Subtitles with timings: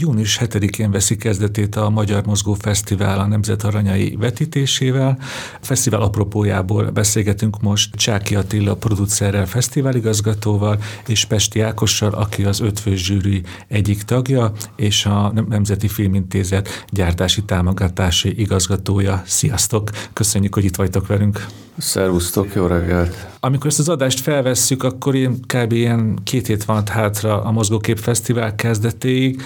[0.00, 5.18] Június 7-én veszi kezdetét a Magyar Mozgó Fesztivál a Nemzet Aranyai vetítésével.
[5.60, 13.04] A fesztivál apropójából beszélgetünk most Csáki Attila producerrel, fesztiváligazgatóval, és Pesti Ákossal, aki az ötvös
[13.04, 19.22] zsűri egyik tagja, és a Nemzeti Filmintézet gyártási támogatási igazgatója.
[19.26, 19.90] Sziasztok!
[20.12, 21.46] Köszönjük, hogy itt vagytok velünk!
[21.78, 23.26] Szervusztok, jó reggelt!
[23.40, 25.72] Amikor ezt az adást felvesszük, akkor én kb.
[25.72, 29.42] ilyen két hét van hátra a Mozgókép Fesztivál kezdetéig,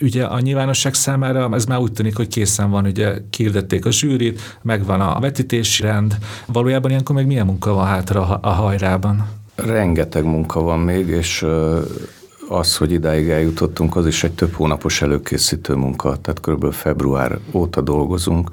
[0.00, 4.58] ugye a nyilvánosság számára ez már úgy tűnik, hogy készen van, ugye kiirdették a zsűrit,
[4.62, 9.28] megvan a vetítési rend, valójában ilyenkor meg milyen munka van hátra a hajrában?
[9.54, 11.46] Rengeteg munka van még, és
[12.48, 16.72] az, hogy idáig eljutottunk, az is egy több hónapos előkészítő munka, tehát kb.
[16.72, 18.50] február óta dolgozunk.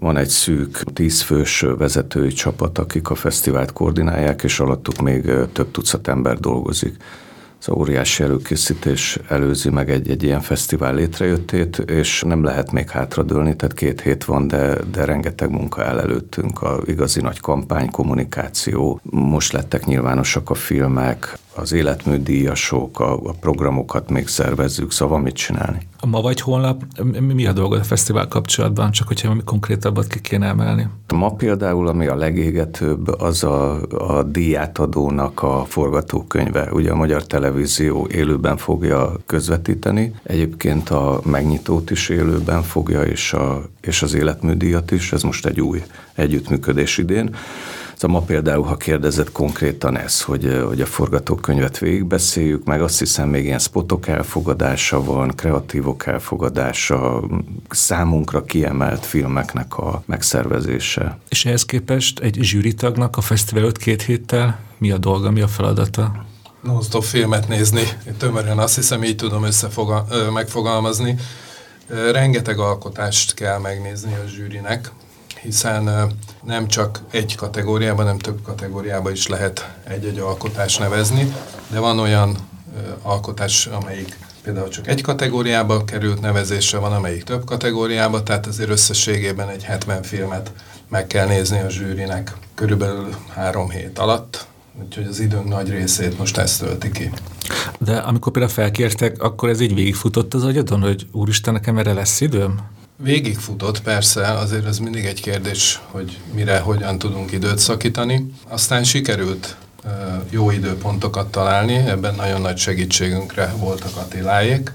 [0.00, 6.08] Van egy szűk, tízfős vezetői csapat, akik a fesztivált koordinálják, és alattuk még több tucat
[6.08, 6.96] ember dolgozik.
[7.60, 13.56] Az óriási előkészítés előzi meg egy, egy ilyen fesztivál létrejöttét, és nem lehet még hátradőlni,
[13.56, 19.00] tehát két hét van, de, de rengeteg munka el előttünk, a igazi nagy kampány, kommunikáció,
[19.02, 25.78] most lettek nyilvánosak a filmek, az életműdíjasok, a, a programokat még szervezzük, szóval mit csinálni.
[26.06, 26.82] Ma vagy holnap
[27.20, 30.88] mi a dolgod a fesztivál kapcsolatban, csak hogyha valami konkrétabbat ki kéne emelni?
[31.14, 36.68] Ma például, ami a legégetőbb, az a, a díjátadónak a forgatókönyve.
[36.72, 43.62] Ugye a Magyar Televízió élőben fogja közvetíteni, egyébként a megnyitót is élőben fogja, és, a,
[43.80, 45.82] és az életműdíjat is, ez most egy új
[46.14, 47.34] együttműködés idén.
[48.00, 53.28] Szóval ma például, ha kérdezett konkrétan ez, hogy, hogy a forgatókönyvet végigbeszéljük, meg azt hiszem
[53.28, 57.22] még ilyen spotok elfogadása van, kreatívok elfogadása,
[57.70, 61.18] számunkra kiemelt filmeknek a megszervezése.
[61.28, 66.24] És ehhez képest egy zsűritagnak a fesztivál két héttel mi a dolga, mi a feladata?
[66.62, 67.82] non filmet nézni.
[68.18, 71.16] Tömören azt hiszem, így tudom összefoga, megfogalmazni.
[72.12, 74.92] Rengeteg alkotást kell megnézni a zsűrinek,
[75.42, 76.12] hiszen
[76.42, 81.34] nem csak egy kategóriában, nem több kategóriában is lehet egy-egy alkotás nevezni,
[81.68, 82.36] de van olyan
[83.02, 89.48] alkotás, amelyik például csak egy kategóriába került nevezésre, van amelyik több kategóriába, tehát azért összességében
[89.48, 90.52] egy 70 filmet
[90.88, 94.46] meg kell nézni a zsűrinek körülbelül három hét alatt,
[94.82, 97.10] úgyhogy az időnk nagy részét most ezt tölti ki.
[97.78, 102.20] De amikor például felkértek, akkor ez így végigfutott az agyadon, hogy úristen, nekem erre lesz
[102.20, 102.60] időm?
[103.02, 108.32] Végigfutott, persze, azért ez mindig egy kérdés, hogy mire, hogyan tudunk időt szakítani.
[108.48, 109.56] Aztán sikerült
[110.30, 114.72] jó időpontokat találni, ebben nagyon nagy segítségünkre voltak Attiláék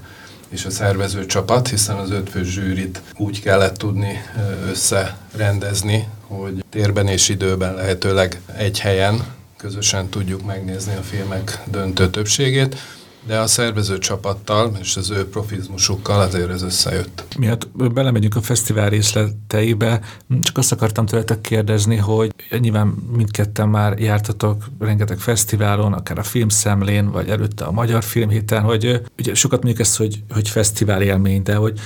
[0.48, 4.22] és a szervező csapat, hiszen az ötfős zsűrit úgy kellett tudni
[4.68, 9.24] összerendezni, hogy térben és időben lehetőleg egy helyen
[9.56, 12.76] közösen tudjuk megnézni a filmek döntő többségét
[13.26, 17.24] de a szervező csapattal és az ő profizmusukkal azért ez összejött.
[17.38, 20.00] Miatt belemegyünk a fesztivál részleteibe,
[20.42, 27.10] csak azt akartam tőletek kérdezni, hogy nyilván mindketten már jártatok rengeteg fesztiválon, akár a filmszemlén,
[27.10, 31.54] vagy előtte a Magyar Filmhéten, hogy ugye sokat mondjuk ezt, hogy, hogy fesztivál élmény, de
[31.54, 31.80] hogy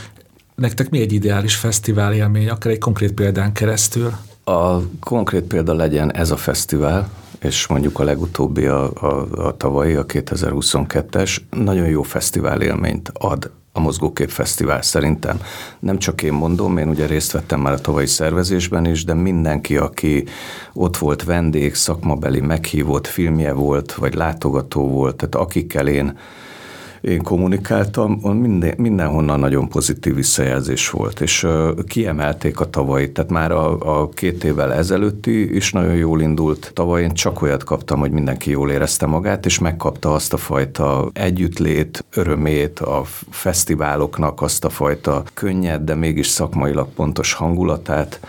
[0.55, 4.13] nektek mi egy ideális fesztivál élmény, akár egy konkrét példán keresztül?
[4.45, 9.95] A konkrét példa legyen ez a fesztivál, és mondjuk a legutóbbi, a, a, a tavalyi,
[9.95, 15.41] a 2022-es, nagyon jó fesztivál élményt ad a Mozgókép Fesztivál szerintem.
[15.79, 19.77] Nem csak én mondom, én ugye részt vettem már a tavalyi szervezésben is, de mindenki,
[19.77, 20.25] aki
[20.73, 26.19] ott volt vendég, szakmabeli meghívott, filmje volt, vagy látogató volt, tehát akikkel én
[27.01, 31.47] én kommunikáltam, minden, mindenhonnan nagyon pozitív visszajelzés volt, és
[31.87, 36.71] kiemelték a tavalyi, tehát már a, a két évvel ezelőtti is nagyon jól indult.
[36.75, 41.11] Tavaly én csak olyat kaptam, hogy mindenki jól érezte magát, és megkapta azt a fajta
[41.13, 48.21] együttlét, örömét, a fesztiváloknak azt a fajta könnyed, de mégis szakmailag pontos hangulatát,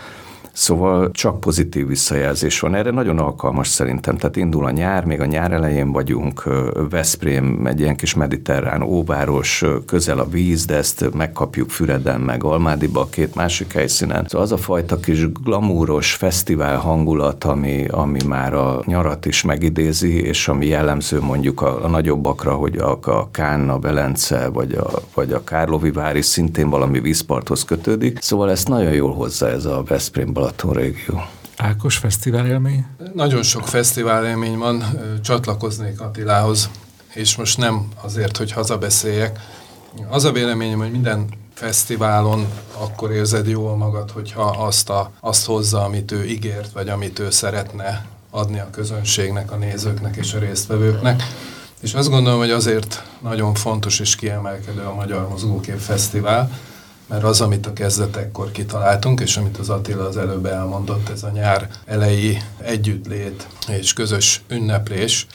[0.52, 2.74] Szóval csak pozitív visszajelzés van.
[2.74, 4.16] Erre nagyon alkalmas szerintem.
[4.16, 6.42] Tehát indul a nyár, még a nyár elején vagyunk,
[6.90, 13.00] Veszprém egy ilyen kis mediterrán óváros, közel a víz, de ezt megkapjuk Füreden, meg Almádiba,
[13.00, 14.24] a két másik helyszínen.
[14.28, 20.22] Szóval az a fajta kis glamúros fesztivál hangulat, ami, ami már a nyarat is megidézi,
[20.22, 24.90] és ami jellemző mondjuk a, a nagyobbakra, hogy a, a Kán, a Belence, vagy a,
[25.14, 28.18] vagy a Kárlovi Vári szintén valami vízparthoz kötődik.
[28.20, 31.22] Szóval ezt nagyon jól hozza ez a Veszprém Balaton régió.
[31.56, 32.86] Ákos fesztivál élmény?
[33.14, 34.84] Nagyon sok fesztivál élmény van,
[35.24, 36.70] csatlakoznék Attilához,
[37.14, 39.40] és most nem azért, hogy hazabeszéljek.
[40.08, 42.46] Az a véleményem, hogy minden fesztiválon
[42.78, 47.30] akkor érzed jól magad, hogyha azt, a, azt hozza, amit ő ígért, vagy amit ő
[47.30, 51.22] szeretne adni a közönségnek, a nézőknek és a résztvevőknek.
[51.80, 56.50] És azt gondolom, hogy azért nagyon fontos és kiemelkedő a Magyar Mozgókép Fesztivál,
[57.12, 61.30] mert az, amit a kezdetekkor kitaláltunk, és amit az Attila az előbb elmondott, ez a
[61.30, 65.26] nyár elejé együttlét és közös ünneplés,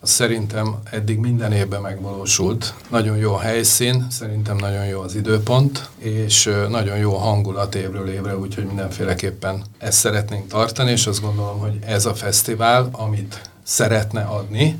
[0.00, 2.74] az szerintem eddig minden évben megvalósult.
[2.90, 8.08] Nagyon jó a helyszín, szerintem nagyon jó az időpont, és nagyon jó a hangulat évről
[8.08, 14.20] évre, úgyhogy mindenféleképpen ezt szeretnénk tartani, és azt gondolom, hogy ez a fesztivál, amit szeretne
[14.20, 14.78] adni,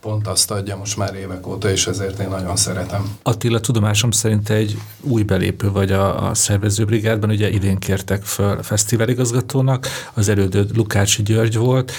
[0.00, 3.16] pont azt adja most már évek óta, és ezért én nagyon szeretem.
[3.22, 9.86] Attila, tudomásom szerint egy új belépő vagy a, a szervezőbrigádban, ugye idén kértek föl fesztiváligazgatónak,
[10.14, 11.92] az elődöd Lukácsi György volt.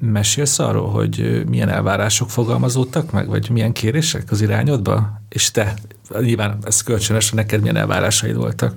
[0.00, 5.20] Mesélsz arról, hogy milyen elvárások fogalmazódtak meg, vagy milyen kérések az irányodba?
[5.28, 5.74] És te,
[6.20, 8.72] nyilván ez kölcsönös, neked milyen elvárásaid voltak?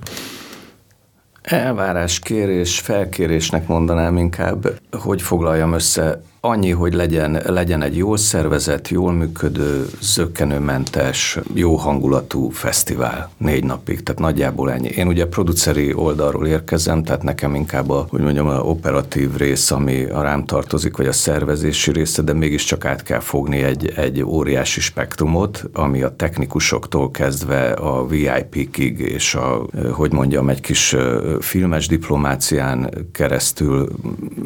[1.42, 8.88] Elvárás, kérés, felkérésnek mondanám inkább, hogy foglaljam össze Annyi, hogy legyen, legyen egy jól szervezett,
[8.88, 14.88] jól működő, zöggenőmentes, jó hangulatú fesztivál négy napig, tehát nagyjából ennyi.
[14.88, 20.04] Én ugye produceri oldalról érkezem, tehát nekem inkább a, hogy mondjam, a operatív rész, ami
[20.04, 24.80] a rám tartozik, vagy a szervezési része, de mégiscsak át kell fogni egy, egy óriási
[24.80, 30.96] spektrumot, ami a technikusoktól kezdve a VIP-kig és a, hogy mondjam, egy kis
[31.40, 33.88] filmes diplomácián keresztül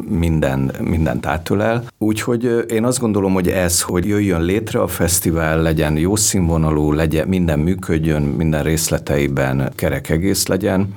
[0.09, 5.97] minden, mindent átölel, Úgyhogy én azt gondolom, hogy ez, hogy jöjjön létre a fesztivál, legyen
[5.97, 10.93] jó színvonalú, legyen, minden működjön, minden részleteiben kerek egész legyen,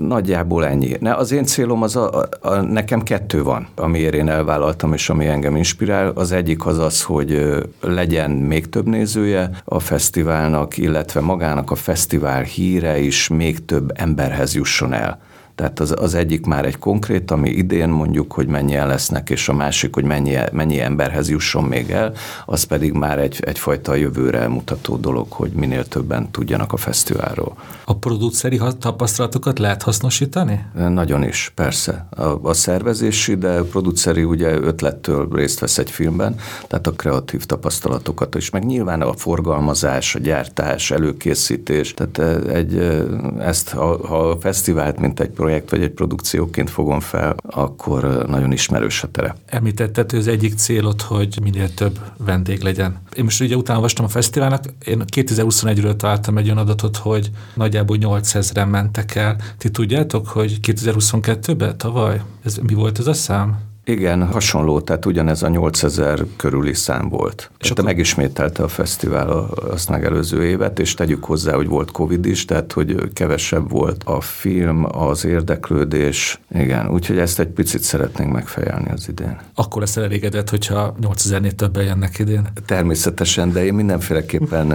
[0.00, 0.96] Nagyjából ennyi.
[1.00, 5.10] Ne, az én célom az a, a, a, nekem kettő van, amiért én elvállaltam, és
[5.10, 6.08] ami engem inspirál.
[6.14, 12.42] Az egyik az az, hogy legyen még több nézője a fesztiválnak, illetve magának a fesztivál
[12.42, 15.20] híre is még több emberhez jusson el.
[15.56, 19.52] Tehát az, az egyik már egy konkrét, ami idén mondjuk, hogy mennyien lesznek, és a
[19.52, 22.12] másik, hogy mennyi, mennyi emberhez jusson még el,
[22.46, 27.56] az pedig már egy, egyfajta jövőre mutató dolog, hogy minél többen tudjanak a fesztiválról.
[27.84, 30.64] A produceri tapasztalatokat lehet hasznosítani?
[30.74, 32.06] Nagyon is, persze.
[32.10, 36.34] A, a szervezési, de a produceri ugye ötlettől részt vesz egy filmben,
[36.66, 43.02] tehát a kreatív tapasztalatokat is, meg nyilván a forgalmazás, a gyártás, előkészítés, tehát egy,
[43.38, 48.52] ezt, ha, ha a fesztivált, mint egy projekt vagy egy produkcióként fogom fel, akkor nagyon
[48.52, 49.36] ismerős a tere.
[49.46, 53.00] Említetted, hogy az egyik célod, hogy minél több vendég legyen.
[53.16, 57.96] Én most ugye utána olvastam a fesztiválnak, én 2021-ről találtam egy olyan adatot, hogy nagyjából
[58.00, 59.36] 8000-en mentek el.
[59.58, 62.20] Ti tudjátok, hogy 2022-ben tavaly?
[62.44, 63.58] Ez, mi volt ez a szám?
[63.88, 67.50] Igen, hasonló, tehát ugyanez a 8000 körüli szám volt.
[67.60, 69.28] És akkor megismételte a fesztivál
[69.70, 74.20] azt megelőző évet, és tegyük hozzá, hogy volt Covid is, tehát hogy kevesebb volt a
[74.20, 76.40] film, az érdeklődés.
[76.54, 79.38] Igen, úgyhogy ezt egy picit szeretnénk megfejelni az idén.
[79.54, 82.48] Akkor lesz elégedett, hogyha 8000-nél többen jönnek idén?
[82.66, 84.72] Természetesen, de én mindenféleképpen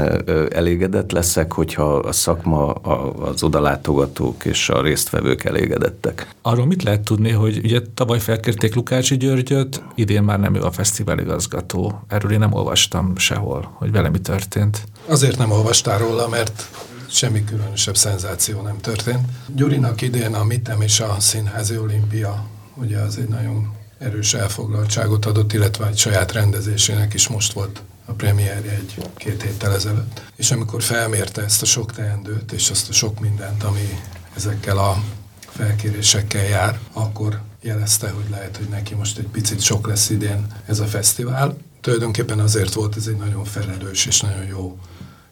[0.53, 6.27] elégedett leszek, hogyha a szakma, az odalátogatók és a résztvevők elégedettek.
[6.41, 10.61] Arról mit lehet tudni, hogy ugye tavaly felkérték Lukát Lukácsi Györgyöt, idén már nem ő
[10.61, 12.03] a fesztivál igazgató.
[12.07, 14.83] Erről én nem olvastam sehol, hogy vele mi történt.
[15.05, 16.69] Azért nem olvastál róla, mert
[17.07, 19.27] semmi különösebb szenzáció nem történt.
[19.55, 22.45] Gyurinak idén a Mitem és a Színházi Olimpia,
[22.75, 28.11] ugye az egy nagyon erős elfoglaltságot adott, illetve egy saját rendezésének is most volt a
[28.11, 30.21] premierje egy-két héttel ezelőtt.
[30.35, 33.99] És amikor felmérte ezt a sok teendőt, és azt a sok mindent, ami
[34.35, 35.03] ezekkel a
[35.39, 40.79] felkérésekkel jár, akkor jelezte, hogy lehet, hogy neki most egy picit sok lesz idén ez
[40.79, 41.57] a fesztivál.
[41.81, 44.77] Tulajdonképpen azért volt ez egy nagyon felelős és nagyon jó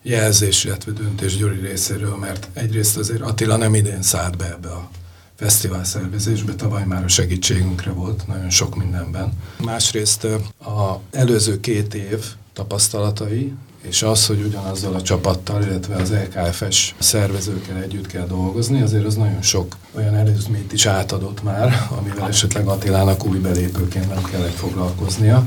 [0.02, 4.90] jelzés, illetve döntés Gyuri részéről, mert egyrészt azért Attila nem idén szállt be ebbe a
[5.36, 9.34] fesztivál szervezésbe, tavaly már a segítségünkre volt nagyon sok mindenben.
[9.64, 10.24] Másrészt
[10.60, 17.78] a előző két év tapasztalatai, és az, hogy ugyanazzal a csapattal, illetve az LKFS szervezőkkel
[17.78, 23.26] együtt kell dolgozni, azért az nagyon sok olyan előzményt is átadott már, amivel esetleg Attilának
[23.26, 25.44] új belépőként nem kellett foglalkoznia.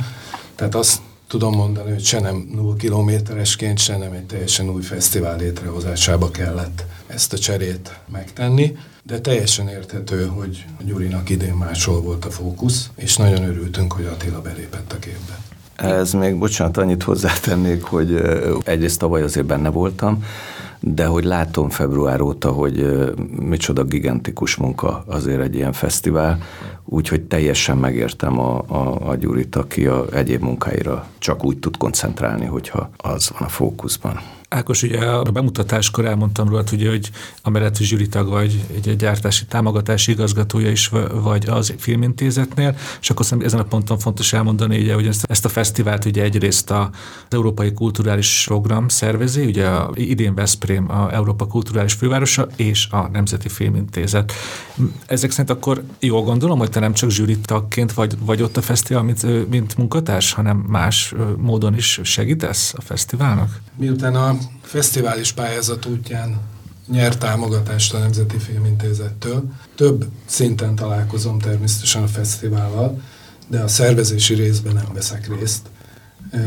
[0.55, 5.37] Tehát azt tudom mondani, hogy se nem 0 kilométeresként, se nem egy teljesen új fesztivál
[5.37, 12.25] létrehozásába kellett ezt a cserét megtenni, de teljesen érthető, hogy a Gyurinak idén máshol volt
[12.25, 15.39] a fókusz, és nagyon örültünk, hogy Attila belépett a képbe.
[15.77, 18.23] Ez még, bocsánat, annyit hozzátennék, hogy
[18.65, 20.25] egyrészt tavaly azért benne voltam,
[20.81, 23.05] de hogy látom február óta, hogy
[23.41, 26.39] micsoda gigantikus munka azért egy ilyen fesztivál,
[26.85, 32.45] úgyhogy teljesen megértem a, a, a Gyurit, aki a egyéb munkáira csak úgy tud koncentrálni,
[32.45, 34.21] hogyha az van a fókuszban.
[34.53, 37.11] Ákos, ugye a bemutatáskor elmondtam róla, ugye, hogy
[37.43, 43.25] amellett, hogy zsűritag vagy, egy, egy gyártási támogatási igazgatója is vagy az filmintézetnél, és akkor
[43.25, 46.89] szerintem ezen a ponton fontos elmondani, ugye, hogy ezt, ezt a fesztivált ugye egyrészt az
[47.29, 53.49] Európai Kulturális Program szervezi, ugye a, idén Veszprém a Európa Kulturális Fővárosa és a Nemzeti
[53.49, 54.33] Filmintézet.
[55.07, 59.03] Ezek szerint akkor jól gondolom, hogy te nem csak zsűritagként vagy, vagy ott a fesztivál,
[59.03, 63.61] mint, mint munkatárs, hanem más módon is segítesz a fesztiválnak?
[63.77, 66.41] Miután a fesztivális pályázat útján
[66.89, 69.45] nyert támogatást a Nemzeti Filmintézettől.
[69.77, 73.01] Több szinten találkozom természetesen a fesztivállal,
[73.49, 75.69] de a szervezési részben nem veszek részt.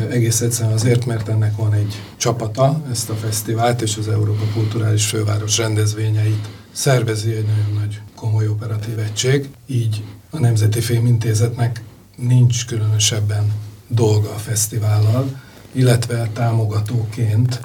[0.10, 5.06] Egész egyszerűen azért, mert ennek van egy csapata, ezt a fesztivált és az Európa Kulturális
[5.06, 11.84] Főváros rendezvényeit szervezi egy nagyon nagy komoly operatív egység, így a Nemzeti Filmintézetnek
[12.16, 13.54] nincs különösebben
[13.88, 17.62] dolga a fesztivállal, illetve támogatóként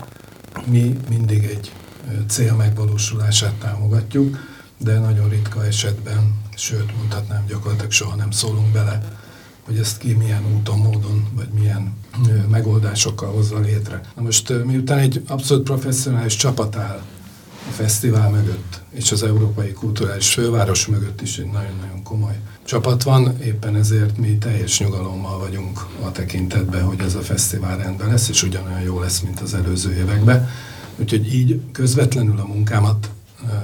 [0.66, 1.73] mi mindig egy
[2.28, 4.37] cél megvalósulását támogatjuk,
[4.78, 9.19] de nagyon ritka esetben, sőt mondhatnám gyakorlatilag soha nem szólunk bele,
[9.61, 11.95] hogy ezt ki milyen úton, módon, vagy milyen
[12.50, 14.00] megoldásokkal hozza létre.
[14.16, 17.02] Na most miután egy abszolút professzionális csapat áll
[17.69, 22.38] a fesztivál mögött, és az Európai Kulturális Főváros mögött is egy nagyon-nagyon komoly
[22.70, 28.08] csapat van, éppen ezért mi teljes nyugalommal vagyunk a tekintetben, hogy ez a fesztivál rendben
[28.08, 30.48] lesz, és ugyanolyan jó lesz, mint az előző években.
[30.96, 33.10] Úgyhogy így közvetlenül a munkámat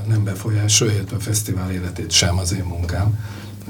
[0.09, 3.19] nem befolyásolja, illetve a fesztivál életét sem az én munkám.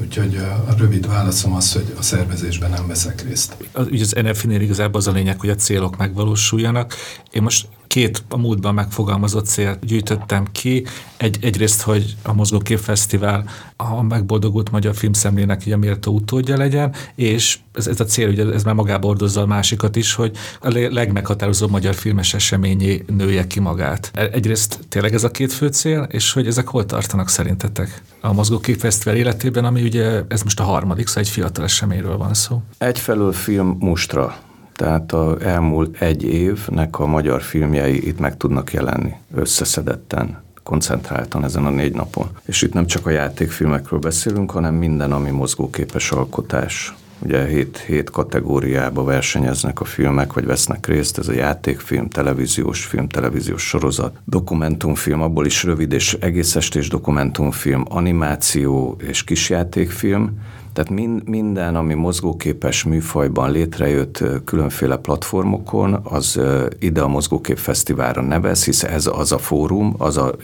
[0.00, 3.56] Úgyhogy a rövid válaszom az, hogy a szervezésben nem veszek részt.
[3.74, 6.94] Ugye az NFI-nél igazából az a lényeg, hogy a célok megvalósuljanak.
[7.30, 10.84] Én most két a múltban megfogalmazott célt gyűjtöttem ki.
[11.16, 13.44] Egy, egyrészt, hogy a Mozgókép Fesztivál
[13.76, 18.64] a megboldogult magyar filmszemlének a méltó utódja legyen, és ez, ez a cél, ugye ez
[18.64, 24.10] már magába ordozza a másikat is, hogy a legmeghatározóbb magyar filmes eseményé nője ki magát.
[24.14, 28.32] E, egyrészt tényleg ez a két fő cél, és hogy ezek hol tartanak szerintetek a
[28.32, 32.62] Mozgókép Fesztivál életében, ami ugye ez most a harmadik, szóval egy fiatal eseményről van szó.
[32.78, 34.36] Egyfelől film mustra,
[34.76, 41.66] tehát a elmúlt egy évnek a magyar filmjei itt meg tudnak jelenni összeszedetten, koncentráltan ezen
[41.66, 42.28] a négy napon.
[42.44, 46.94] És itt nem csak a játékfilmekről beszélünk, hanem minden, ami mozgóképes alkotás.
[47.18, 53.08] Ugye hét, hét kategóriába versenyeznek a filmek, vagy vesznek részt, ez a játékfilm, televíziós film,
[53.08, 60.38] televíziós sorozat, dokumentumfilm, abból is rövid és egész estés dokumentumfilm, animáció és kisjátékfilm,
[60.76, 66.40] tehát mind, minden, ami mozgóképes műfajban létrejött különféle platformokon, az
[66.78, 70.34] ide a Mozgókép Fesztiválra nevez, hisz ez az a fórum, az a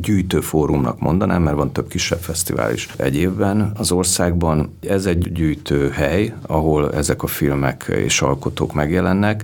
[0.00, 4.76] gyűjtő fórumnak mondanám, mert van több kisebb fesztivál is egy évben az országban.
[4.88, 9.42] Ez egy gyűjtő hely, ahol ezek a filmek és alkotók megjelennek.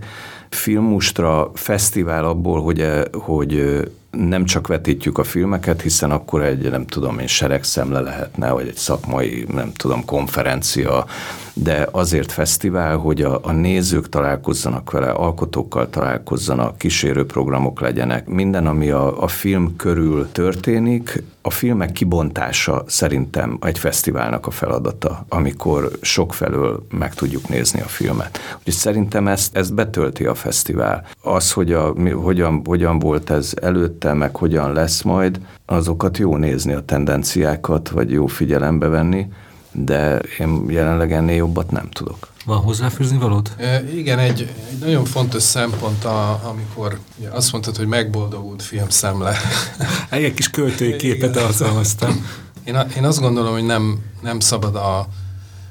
[0.48, 3.82] Filmustra fesztivál abból, hogy, hogy
[4.16, 8.76] nem csak vetítjük a filmeket, hiszen akkor egy, nem tudom én, seregszemle lehetne, vagy egy
[8.76, 11.06] szakmai, nem tudom, konferencia,
[11.54, 18.90] de azért fesztivál, hogy a, a nézők találkozzanak vele, alkotókkal találkozzanak, kísérőprogramok legyenek, minden, ami
[18.90, 26.86] a, a film körül történik, a filmek kibontása szerintem egy fesztiválnak a feladata, amikor sokfelől
[26.90, 28.38] meg tudjuk nézni a filmet.
[28.58, 31.06] Úgyhogy szerintem ezt, ezt betölti a fesztivál.
[31.22, 36.36] Az, hogy a, mi, hogyan, hogyan volt ez előtte, meg hogyan lesz majd, azokat jó
[36.36, 39.26] nézni a tendenciákat, vagy jó figyelembe venni,
[39.72, 42.28] de én jelenleg ennél jobbat nem tudok.
[42.46, 43.50] Van hozzáfűzni valót?
[43.56, 49.36] E, igen, egy, egy nagyon fontos szempont, a, amikor ja, azt mondtad, hogy megboldogult filmszemle.
[50.10, 52.26] egy kis költői képet alkalmaztam.
[52.64, 55.08] Én, én azt gondolom, hogy nem, nem szabad a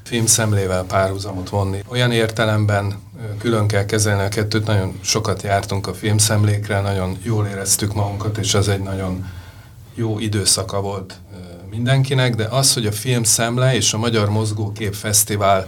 [0.02, 1.82] filmszemlével párhuzamot vonni.
[1.88, 2.98] Olyan értelemben
[3.38, 8.54] külön kell kezelni a kettőt, nagyon sokat jártunk a filmszemlékre, nagyon jól éreztük magunkat, és
[8.54, 9.26] az egy nagyon
[9.94, 11.14] jó időszaka volt
[11.70, 15.66] mindenkinek, de az, hogy a film szemle és a Magyar Mozgókép Fesztivál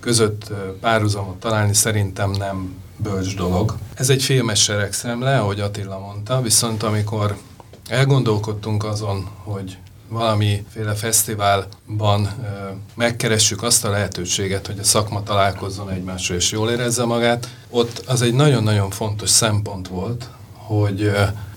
[0.00, 3.76] között párhuzamot találni szerintem nem bölcs dolog.
[3.94, 7.36] Ez egy filmes seregszemle, ahogy Attila mondta, viszont amikor
[7.88, 9.78] elgondolkodtunk azon, hogy
[10.08, 12.28] valamiféle fesztiválban
[12.94, 18.22] megkeressük azt a lehetőséget, hogy a szakma találkozzon egymással és jól érezze magát, ott az
[18.22, 21.12] egy nagyon-nagyon fontos szempont volt, hogy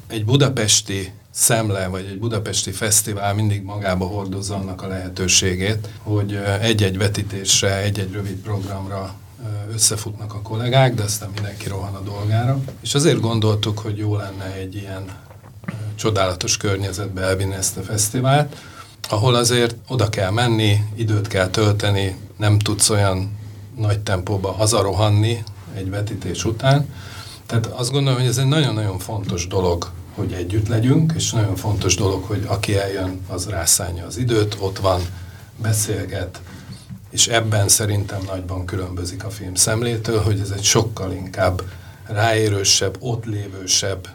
[0.07, 6.97] egy budapesti szemle, vagy egy budapesti fesztivál mindig magába hordozza annak a lehetőségét, hogy egy-egy
[6.97, 9.13] vetítésre, egy-egy rövid programra
[9.73, 12.59] összefutnak a kollégák, de aztán mindenki rohan a dolgára.
[12.81, 15.03] És azért gondoltuk, hogy jó lenne egy ilyen
[15.95, 18.55] csodálatos környezetbe elvinni ezt a fesztivált,
[19.09, 23.37] ahol azért oda kell menni, időt kell tölteni, nem tudsz olyan
[23.77, 25.43] nagy tempóba hazarohanni
[25.75, 26.85] egy vetítés után,
[27.45, 29.91] Tehát azt gondolom, hogy ez egy nagyon-nagyon fontos dolog,
[30.21, 34.79] hogy együtt legyünk, és nagyon fontos dolog, hogy aki eljön, az rászánja az időt, ott
[34.79, 35.01] van,
[35.61, 36.41] beszélget,
[37.09, 41.61] és ebben szerintem nagyban különbözik a film szemlétől, hogy ez egy sokkal inkább
[42.07, 44.07] ráérősebb, ott lévősebb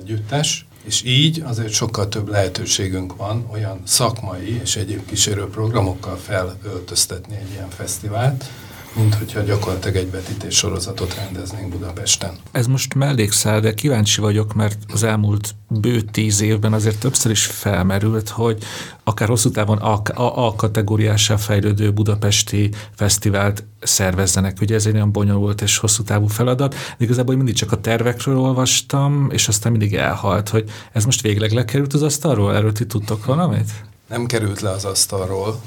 [0.00, 7.36] együttes, és így azért sokkal több lehetőségünk van olyan szakmai és egyéb kísérő programokkal felöltöztetni
[7.36, 8.44] egy ilyen fesztivált,
[8.92, 12.30] mint hogyha gyakorlatilag egy vetítés sorozatot rendeznénk Budapesten.
[12.50, 17.46] Ez most mellékszál, de kíváncsi vagyok, mert az elmúlt bő tíz évben azért többször is
[17.46, 18.62] felmerült, hogy
[19.04, 24.56] akár hosszú távon A, a, a kategóriásá fejlődő budapesti fesztivált szervezzenek.
[24.60, 28.38] Ugye ez egy olyan bonyolult és hosszú távú feladat, de igazából mindig csak a tervekről
[28.38, 32.54] olvastam, és aztán mindig elhalt, hogy ez most végleg lekerült az asztalról?
[32.54, 33.70] Erről ti tudtok valamit?
[34.08, 35.60] Nem került le az asztalról.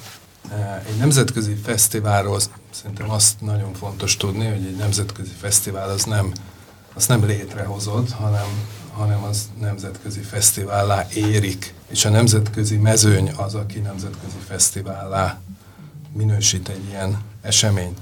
[0.88, 2.40] Egy nemzetközi fesztiválról
[2.72, 6.32] szerintem azt nagyon fontos tudni, hogy egy nemzetközi fesztivál az nem,
[6.94, 8.48] az nem létrehozod, hanem,
[8.94, 11.74] hanem az nemzetközi fesztivállá érik.
[11.90, 15.40] És a nemzetközi mezőny az, aki nemzetközi fesztivállá
[16.14, 17.98] minősít egy ilyen eseményt.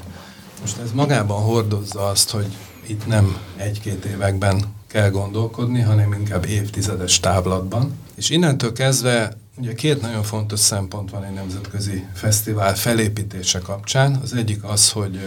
[0.62, 2.56] Most ez magában hordozza azt, hogy
[2.88, 7.98] itt nem egy-két években kell gondolkodni, hanem inkább évtizedes táblatban.
[8.16, 14.20] És innentől kezdve Ugye két nagyon fontos szempont van egy nemzetközi fesztivál felépítése kapcsán.
[14.24, 15.20] Az egyik az, hogy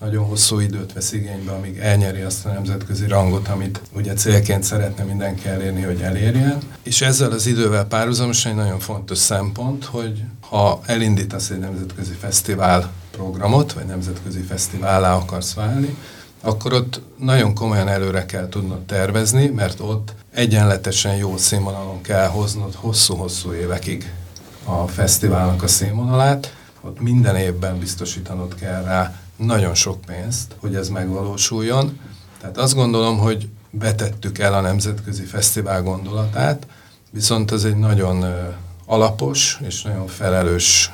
[0.00, 5.04] nagyon hosszú időt vesz igénybe, amíg elnyeri azt a nemzetközi rangot, amit ugye célként szeretne
[5.04, 6.58] mindenki elérni, hogy elérjen.
[6.82, 12.92] És ezzel az idővel párhuzamosan egy nagyon fontos szempont, hogy ha elindítasz egy nemzetközi fesztivál
[13.10, 15.96] programot, vagy nemzetközi fesztivállá akarsz válni,
[16.40, 22.74] akkor ott nagyon komolyan előre kell tudnod tervezni, mert ott egyenletesen jó színvonalon kell hoznod
[22.74, 24.12] hosszú-hosszú évekig
[24.64, 30.88] a fesztiválnak a színvonalát, ott minden évben biztosítanod kell rá nagyon sok pénzt, hogy ez
[30.88, 31.98] megvalósuljon.
[32.40, 36.66] Tehát azt gondolom, hogy betettük el a Nemzetközi Fesztivál gondolatát,
[37.10, 38.24] viszont ez egy nagyon
[38.90, 40.92] alapos és nagyon felelős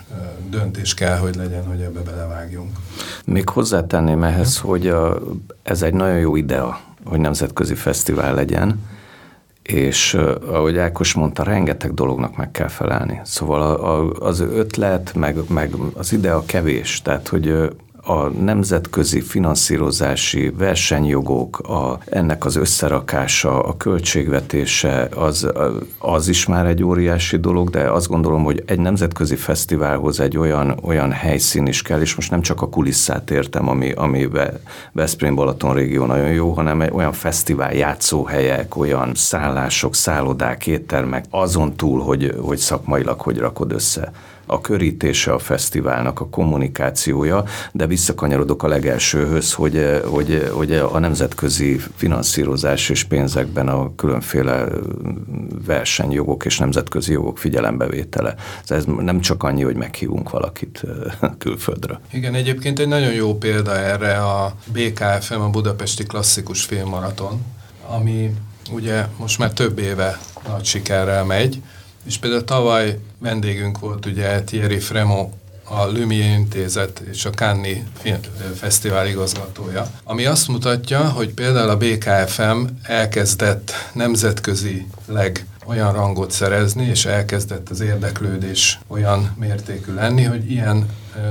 [0.51, 2.71] döntés kell, hogy legyen, hogy ebbe belevágjunk.
[3.25, 5.19] Még hozzátenném ehhez, hogy a,
[5.63, 8.85] ez egy nagyon jó idea, hogy nemzetközi fesztivál legyen,
[9.63, 10.15] és
[10.47, 13.21] ahogy Ákos mondta, rengeteg dolognak meg kell felelni.
[13.25, 17.71] Szóval a, a, az ötlet, meg, meg az idea kevés, tehát hogy
[18.07, 25.49] a nemzetközi finanszírozási versenyjogok, a, ennek az összerakása, a költségvetése, az,
[25.99, 30.79] az is már egy óriási dolog, de azt gondolom, hogy egy nemzetközi fesztiválhoz egy olyan,
[30.83, 34.29] olyan helyszín is kell, és most nem csak a kulisszát értem, ami, ami
[34.93, 42.01] Veszprém-Balaton régió nagyon jó, hanem egy olyan fesztivál játszóhelyek, olyan szállások, szállodák, éttermek, azon túl,
[42.01, 44.13] hogy, hogy szakmailag hogy rakod össze
[44.47, 51.81] a körítése a fesztiválnak, a kommunikációja, de visszakanyarodok a legelsőhöz, hogy, hogy, hogy a nemzetközi
[51.97, 54.67] finanszírozás és pénzekben a különféle
[55.67, 58.35] versenyjogok és nemzetközi jogok figyelembevétele.
[58.67, 60.83] Ez nem csak annyi, hogy meghívunk valakit
[61.39, 62.01] külföldre.
[62.13, 67.41] Igen, egyébként egy nagyon jó példa erre a BKFM, a Budapesti Klasszikus Filmmaraton,
[67.89, 68.35] ami
[68.73, 71.63] ugye most már több éve nagy sikerrel megy,
[72.07, 75.31] és például tavaly vendégünk volt ugye Thierry Fremo,
[75.69, 77.79] a Lumière Intézet és a Cannes
[78.55, 87.05] Fesztivál igazgatója, ami azt mutatja, hogy például a BKFM elkezdett nemzetközileg olyan rangot szerezni, és
[87.05, 90.89] elkezdett az érdeklődés olyan mértékű lenni, hogy ilyen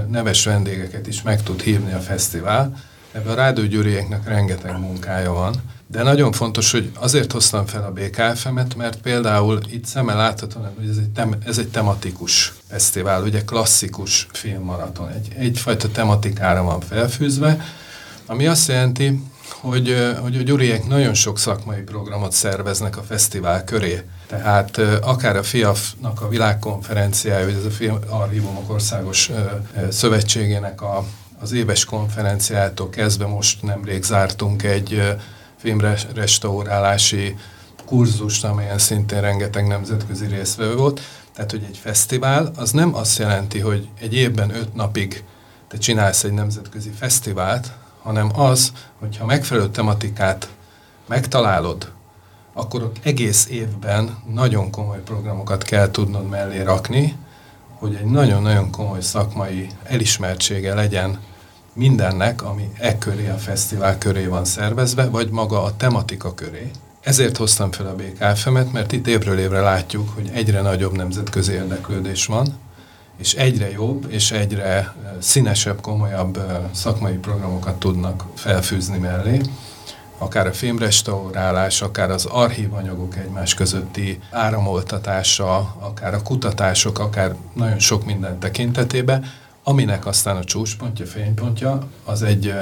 [0.10, 2.78] neves vendégeket is meg tud hívni a fesztivál.
[3.12, 5.56] Ebben a rádiógyűrieknek rengeteg munkája van,
[5.96, 10.90] de nagyon fontos, hogy azért hoztam fel a BKFM-et, mert például itt szemmel láthatóan, hogy
[10.90, 17.66] ez egy, tem, ez egy tematikus fesztivál, ugye klasszikus filmmaraton, egy, egyfajta tematikára van felfűzve,
[18.26, 24.02] ami azt jelenti, hogy, hogy a gyuriek nagyon sok szakmai programot szerveznek a fesztivál köré.
[24.28, 29.32] Tehát akár a FIAF-nak a világkonferenciája, vagy ez a Film Archívumok Országos
[29.90, 31.06] Szövetségének a,
[31.40, 35.16] az éves konferenciától kezdve most nemrég zártunk egy
[35.66, 37.36] filmrestaurálási
[37.86, 41.02] kurzust, amelyen szintén rengeteg nemzetközi részvevő volt.
[41.34, 45.24] Tehát, hogy egy fesztivál, az nem azt jelenti, hogy egy évben öt napig
[45.68, 50.50] te csinálsz egy nemzetközi fesztivált, hanem az, hogyha megfelelő tematikát
[51.08, 51.92] megtalálod,
[52.54, 57.16] akkor ott egész évben nagyon komoly programokat kell tudnod mellé rakni,
[57.74, 61.20] hogy egy nagyon-nagyon komoly szakmai elismertsége legyen
[61.76, 66.72] mindennek, ami e köré, a fesztivál köré van szervezve, vagy maga a tematika köré.
[67.02, 72.26] Ezért hoztam fel a BKFM-et, mert itt évről évre látjuk, hogy egyre nagyobb nemzetközi érdeklődés
[72.26, 72.58] van,
[73.18, 76.40] és egyre jobb és egyre színesebb, komolyabb
[76.74, 79.42] szakmai programokat tudnak felfűzni mellé.
[80.18, 88.06] akár a filmrestaurálás, akár az archívanyagok egymás közötti áramoltatása, akár a kutatások, akár nagyon sok
[88.06, 89.26] minden tekintetében,
[89.68, 92.54] aminek aztán a csúcspontja, fénypontja az egy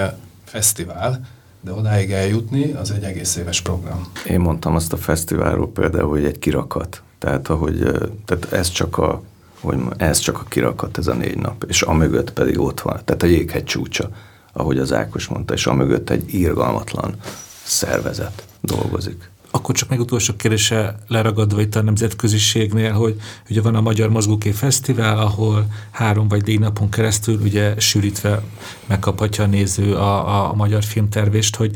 [0.43, 1.25] fesztivál,
[1.61, 4.11] de odáig eljutni, az egy egész éves program.
[4.27, 7.01] Én mondtam azt a fesztiválról például, hogy egy kirakat.
[7.19, 7.77] Tehát, ahogy,
[8.25, 9.21] tehát ez csak a
[9.59, 13.23] hogy ez csak a kirakat, ez a négy nap, és amögött pedig ott van, tehát
[13.23, 14.09] a jéghegy csúcsa,
[14.53, 17.15] ahogy az Ákos mondta, és amögött egy írgalmatlan
[17.63, 19.29] szervezet dolgozik.
[19.55, 23.15] Akkor csak még utolsó kérdése leragadva itt a nemzetköziségnél, hogy
[23.49, 28.43] ugye van a Magyar Mozgókép Fesztivál, ahol három vagy négy napon keresztül ugye sűrítve
[28.85, 31.75] megkaphatja a néző a, a, a magyar filmtervést, hogy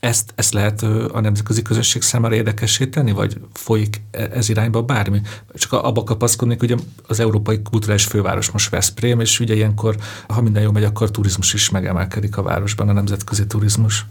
[0.00, 5.20] ezt, ezt lehet a nemzetközi közösség számára érdekessé tenni, vagy folyik e, ez irányba bármi?
[5.54, 6.74] Csak abba kapaszkodnék, hogy
[7.06, 9.96] az európai kulturális főváros most Veszprém, és ugye ilyenkor,
[10.28, 14.06] ha minden jól megy, akkor turizmus is megemelkedik a városban, a nemzetközi turizmus.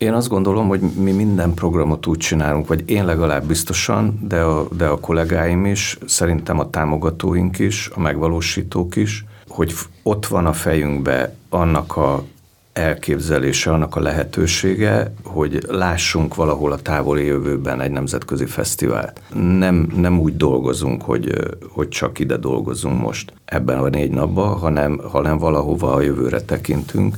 [0.00, 4.68] Én azt gondolom, hogy mi minden programot úgy csinálunk, vagy én legalább biztosan, de a,
[4.76, 10.52] de a kollégáim is, szerintem a támogatóink is, a megvalósítók is, hogy ott van a
[10.52, 12.24] fejünkbe annak a
[12.72, 19.20] elképzelése, annak a lehetősége, hogy lássunk valahol a távoli jövőben egy nemzetközi fesztivált.
[19.34, 21.32] Nem, nem úgy dolgozunk, hogy,
[21.68, 27.16] hogy csak ide dolgozunk most ebben a négy napban, hanem, hanem valahova a jövőre tekintünk,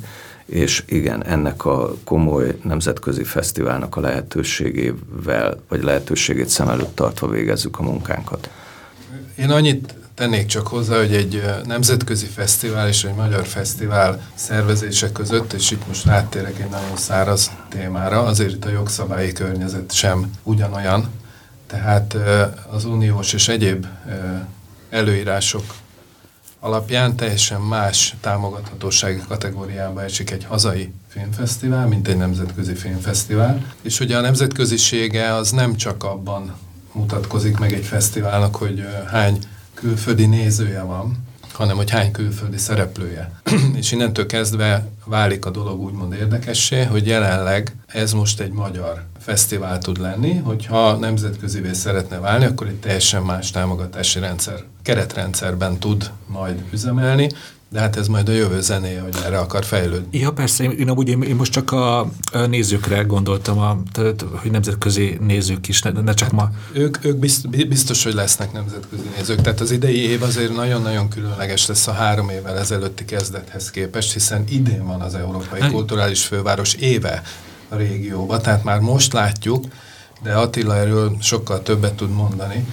[0.53, 7.79] és igen, ennek a komoly nemzetközi fesztiválnak a lehetőségével, vagy lehetőségét szem előtt tartva végezzük
[7.79, 8.51] a munkánkat.
[9.37, 15.53] Én annyit tennék csak hozzá, hogy egy nemzetközi fesztivál és egy magyar fesztivál szervezése között,
[15.53, 21.11] és itt most áttérek egy nagyon száraz témára, azért itt a jogszabályi környezet sem ugyanolyan,
[21.67, 22.17] tehát
[22.71, 23.87] az uniós és egyéb
[24.91, 25.65] előírások
[26.65, 33.65] alapján teljesen más támogathatósági kategóriába esik egy hazai filmfesztivál, mint egy nemzetközi filmfesztivál.
[33.81, 36.55] És ugye a nemzetközisége az nem csak abban
[36.93, 39.39] mutatkozik meg egy fesztiválnak, hogy hány
[39.75, 41.17] külföldi nézője van,
[41.53, 43.33] hanem hogy hány külföldi szereplője.
[43.81, 49.79] és innentől kezdve válik a dolog úgymond érdekessé, hogy jelenleg ez most egy magyar fesztivál
[49.79, 56.63] tud lenni, hogyha nemzetközivé szeretne válni, akkor egy teljesen más támogatási rendszer, keretrendszerben tud majd
[56.73, 57.29] üzemelni,
[57.73, 60.19] de hát ez majd a jövő zenéje, hogy erre akar fejlődni.
[60.19, 60.71] Ja, persze, én,
[61.07, 61.99] én, én most csak a,
[62.33, 66.51] a nézőkre gondoltam, a, tehát, hogy nemzetközi nézők is, ne, ne csak ma.
[66.73, 71.67] Ők, ők biztos, biztos, hogy lesznek nemzetközi nézők, tehát az idei év azért nagyon-nagyon különleges
[71.67, 75.71] lesz a három évvel ezelőtti kezdethez képest, hiszen idén van az Európai hát.
[75.71, 77.23] Kulturális Főváros éve
[77.69, 79.65] a régióba, tehát már most látjuk,
[80.23, 82.67] de Attila erről sokkal többet tud mondani,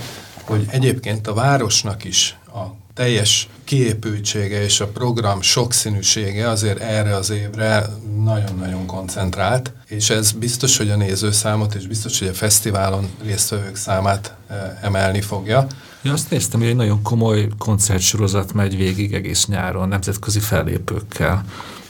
[0.50, 2.60] hogy egyébként a városnak is a
[2.94, 7.86] teljes kiépültsége és a program sokszínűsége azért erre az évre
[8.24, 14.36] nagyon-nagyon koncentrált, és ez biztos, hogy a nézőszámot, és biztos, hogy a fesztiválon résztvevők számát
[14.48, 15.68] e, emelni fogja.
[16.02, 21.46] Ja, azt néztem, hogy egy nagyon komoly koncertsorozat megy végig egész nyáron, nemzetközi fellépőkkel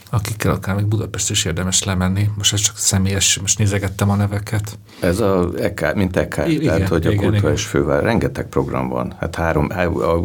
[0.10, 2.30] akikkel akár még Budapest is érdemes lemenni.
[2.38, 4.78] Most ez csak személyes, most nézegettem a neveket.
[5.00, 9.14] Ez a EK, mint EK, igen, tehát hogy a kulturális fővel rengeteg program van.
[9.20, 9.70] Hát három,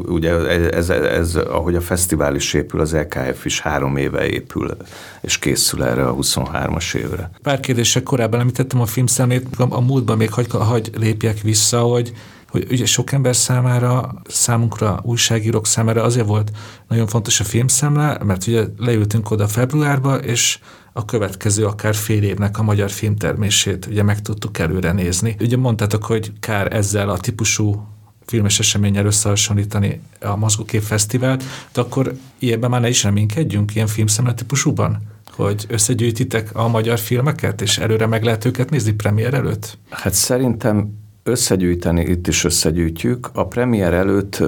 [0.07, 4.77] ugye ez, ez, ez, ahogy a fesztivál is épül, az EKF is három éve épül,
[5.21, 7.31] és készül erre a 23-as évre.
[7.43, 12.13] Pár kérdések korábban említettem a filmszemlét, a múltban még hagy, hagy lépjek vissza, hogy
[12.55, 16.51] hogy ugye sok ember számára, számunkra, újságírók számára azért volt
[16.89, 20.59] nagyon fontos a filmszemle, mert ugye leültünk oda februárba, és
[20.93, 25.37] a következő akár fél évnek a magyar filmtermését ugye meg tudtuk előre nézni.
[25.41, 27.87] Ugye mondtátok, hogy kár ezzel a típusú
[28.27, 34.35] filmes eseményel összehasonlítani a Mozgókép Fesztivált, de akkor ilyenben már ne is reménykedjünk, ilyen filmszemle
[34.35, 35.03] típusúban?
[35.33, 39.79] Hogy összegyűjtitek a magyar filmeket, és előre meg lehet őket nézni premier előtt?
[39.91, 43.31] Hát szerintem összegyűjteni, itt is összegyűjtjük.
[43.33, 44.43] A premier előtt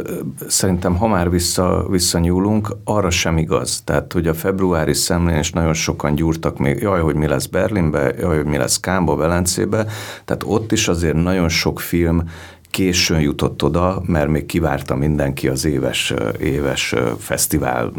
[0.46, 3.80] szerintem, ha már vissza, visszanyúlunk, arra sem igaz.
[3.84, 8.14] Tehát, hogy a februári szemlén is nagyon sokan gyúrtak még, jaj, hogy mi lesz Berlinbe,
[8.18, 9.86] jaj, hogy mi lesz Kámba, Velencébe.
[10.24, 12.22] Tehát ott is azért nagyon sok film
[12.70, 17.92] későn jutott oda, mert még kivárta mindenki az éves, éves fesztivál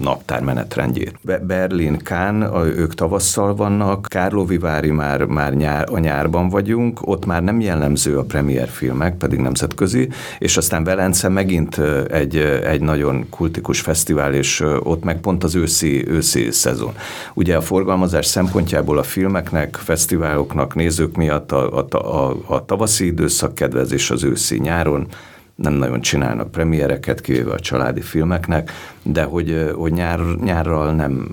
[0.00, 1.18] naptár menetrendjét.
[1.46, 2.42] Berlin, Kán,
[2.76, 8.22] ők tavasszal vannak, Kárlovivári már, már nyár, a nyárban vagyunk, ott már nem jellemző a
[8.22, 10.08] premier filmek, pedig nemzetközi,
[10.38, 11.78] és aztán Velence megint
[12.10, 16.92] egy, egy nagyon kultikus fesztivál, és ott meg pont az őszi, őszi szezon.
[17.34, 23.54] Ugye a forgalmazás szempontjából a filmeknek, fesztiváloknak, nézők miatt a, a, a, a tavaszi időszak
[23.54, 25.06] kedvez, az őszi nyáron
[25.54, 28.72] nem nagyon csinálnak premiereket, kivéve a családi filmeknek,
[29.02, 31.28] de hogy, hogy nyár, nyárral nem,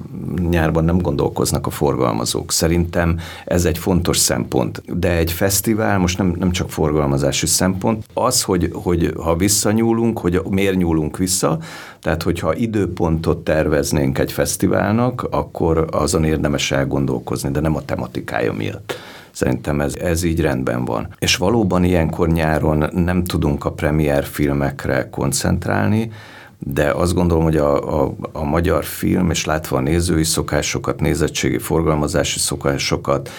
[0.50, 2.52] nyárban nem gondolkoznak a forgalmazók.
[2.52, 4.82] Szerintem ez egy fontos szempont.
[5.00, 10.41] De egy fesztivál most nem, nem csak forgalmazási szempont, az, hogy, hogy ha visszanyúlunk, hogy
[10.50, 11.58] miért nyúlunk vissza,
[12.00, 18.96] tehát hogyha időpontot terveznénk egy fesztiválnak, akkor azon érdemes elgondolkozni, de nem a tematikája miatt.
[19.32, 21.15] Szerintem ez, ez így rendben van.
[21.20, 26.12] És valóban ilyenkor nyáron nem tudunk a premier filmekre koncentrálni,
[26.60, 31.58] de azt gondolom, hogy a, a, a magyar film, és látva a nézői szokásokat, nézettségi
[31.58, 33.30] forgalmazási szokásokat,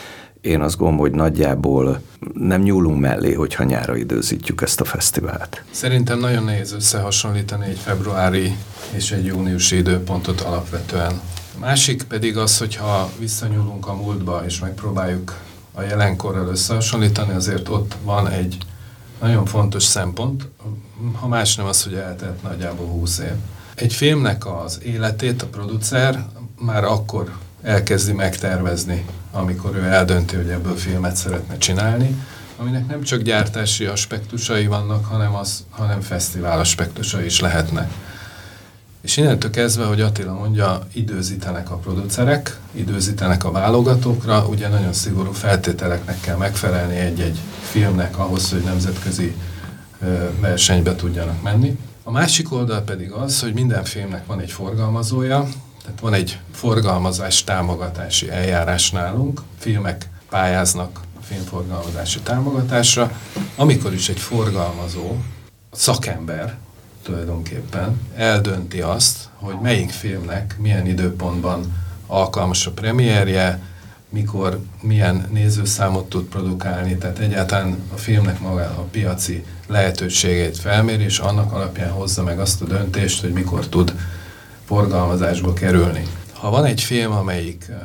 [0.41, 2.01] én azt gondolom, hogy nagyjából
[2.35, 5.63] nem nyúlunk mellé, hogyha nyára időzítjük ezt a fesztivált.
[5.71, 8.57] Szerintem nagyon nehéz összehasonlítani egy februári
[8.95, 11.21] és egy júniusi időpontot alapvetően.
[11.61, 15.35] Másik pedig az, hogyha visszanyúlunk a múltba, és megpróbáljuk
[15.73, 18.59] a jelenkorral összehasonlítani, azért ott van egy
[19.21, 20.49] nagyon fontos szempont,
[21.13, 23.35] ha más nem az, hogy eltelt nagyjából 20 év.
[23.75, 26.25] Egy filmnek az életét a producer
[26.59, 27.33] már akkor
[27.63, 32.17] elkezdi megtervezni, amikor ő eldönti, hogy ebből filmet szeretne csinálni,
[32.57, 37.93] aminek nem csak gyártási aspektusai vannak, hanem, az, hanem fesztivál aspektusai is lehetnek.
[39.03, 45.33] És innentől kezdve, hogy Attila mondja, időzítenek a producerek, időzítenek a válogatókra, ugye nagyon szigorú
[45.33, 49.37] feltételeknek kell megfelelni egy-egy filmnek ahhoz, hogy nemzetközi
[50.41, 51.79] versenybe tudjanak menni.
[52.03, 55.49] A másik oldal pedig az, hogy minden filmnek van egy forgalmazója,
[55.83, 63.13] tehát van egy forgalmazás támogatási eljárás nálunk, filmek pályáznak filmforgalmazási támogatásra,
[63.57, 65.17] amikor is egy forgalmazó,
[65.73, 66.59] szakember
[67.03, 73.61] tulajdonképpen eldönti azt, hogy melyik filmnek milyen időpontban alkalmas a premierje,
[74.09, 81.19] mikor milyen nézőszámot tud produkálni, tehát egyáltalán a filmnek maga a piaci lehetőségét felméri, és
[81.19, 83.95] annak alapján hozza meg azt a döntést, hogy mikor tud
[84.65, 86.07] forgalmazásba kerülni.
[86.33, 87.77] Ha van egy film, amelyik eh,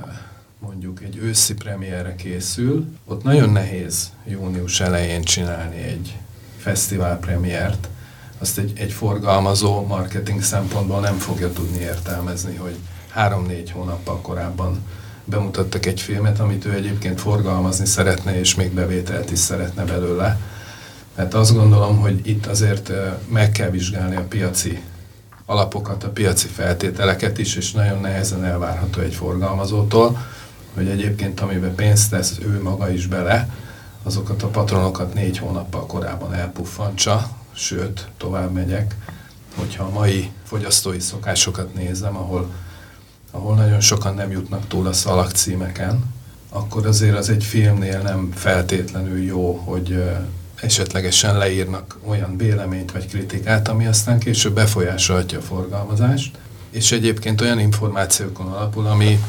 [0.59, 6.17] mondjuk egy őszi premierre készül, ott nagyon nehéz június elején csinálni egy
[6.57, 7.87] fesztivál premiért,
[8.39, 12.75] azt egy, egy forgalmazó marketing szempontból nem fogja tudni értelmezni, hogy
[13.09, 14.79] három-négy hónappal korábban
[15.25, 20.39] bemutattak egy filmet, amit ő egyébként forgalmazni szeretne, és még bevételt is szeretne belőle.
[21.15, 22.91] Mert azt gondolom, hogy itt azért
[23.29, 24.81] meg kell vizsgálni a piaci
[25.45, 30.25] alapokat, a piaci feltételeket is, és nagyon nehezen elvárható egy forgalmazótól,
[30.73, 33.49] hogy egyébként amiben pénzt tesz ő maga is bele,
[34.03, 38.95] azokat a patronokat négy hónappal korábban elpuffantsa, sőt, tovább megyek,
[39.55, 42.53] hogyha a mai fogyasztói szokásokat nézem, ahol,
[43.31, 46.13] ahol nagyon sokan nem jutnak túl a szalagcímeken,
[46.49, 50.03] akkor azért az egy filmnél nem feltétlenül jó, hogy
[50.61, 56.37] esetlegesen leírnak olyan véleményt vagy kritikát, ami aztán később befolyásolhatja a forgalmazást,
[56.69, 59.19] és egyébként olyan információkon alapul, ami,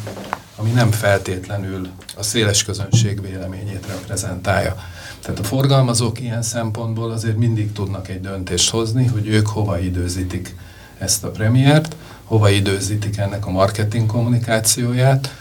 [0.59, 4.77] ami nem feltétlenül a széles közönség véleményét reprezentálja.
[5.23, 10.55] Tehát a forgalmazók ilyen szempontból azért mindig tudnak egy döntést hozni, hogy ők hova időzítik
[10.99, 15.35] ezt a premiért, hova időzítik ennek a marketing kommunikációját,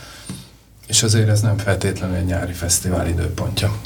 [0.88, 3.78] és azért ez nem feltétlenül egy nyári fesztivál időpontja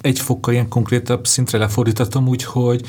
[0.00, 2.84] egy fokkal ilyen konkrétabb szintre lefordítatom úgy, hogy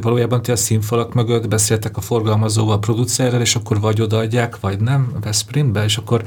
[0.00, 4.80] valójában ti a színfalak mögött beszéltek a forgalmazóval, a producerrel, és akkor vagy odaadják, vagy
[4.80, 6.24] nem Veszprémbe, és akkor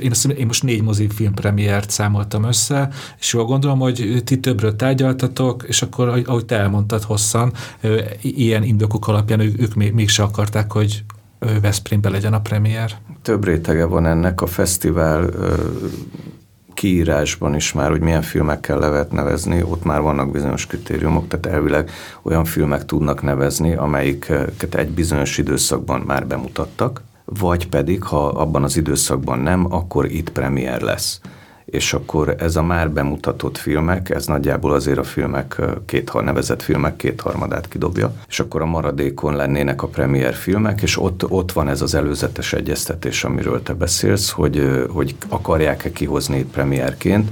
[0.00, 4.76] én, azt, én most négy mozifilm premiért számoltam össze, és jól gondolom, hogy ti többről
[4.76, 7.52] tárgyaltatok, és akkor, ahogy te elmondtad hosszan,
[8.20, 11.04] ilyen indokok alapján ők, ők még, mégse akarták, hogy
[11.60, 12.90] Veszprémbe legyen a premier.
[13.22, 15.30] Több rétege van ennek, a fesztivál
[16.74, 21.90] kiírásban is már, hogy milyen filmekkel lehet nevezni, ott már vannak bizonyos kritériumok, tehát elvileg
[22.22, 28.76] olyan filmek tudnak nevezni, amelyiket egy bizonyos időszakban már bemutattak, vagy pedig, ha abban az
[28.76, 31.20] időszakban nem, akkor itt premier lesz
[31.64, 36.96] és akkor ez a már bemutatott filmek, ez nagyjából azért a filmek, két nevezett filmek
[36.96, 41.80] kétharmadát kidobja, és akkor a maradékon lennének a premier filmek, és ott, ott van ez
[41.82, 47.30] az előzetes egyeztetés, amiről te beszélsz, hogy, hogy akarják-e kihozni itt premierként,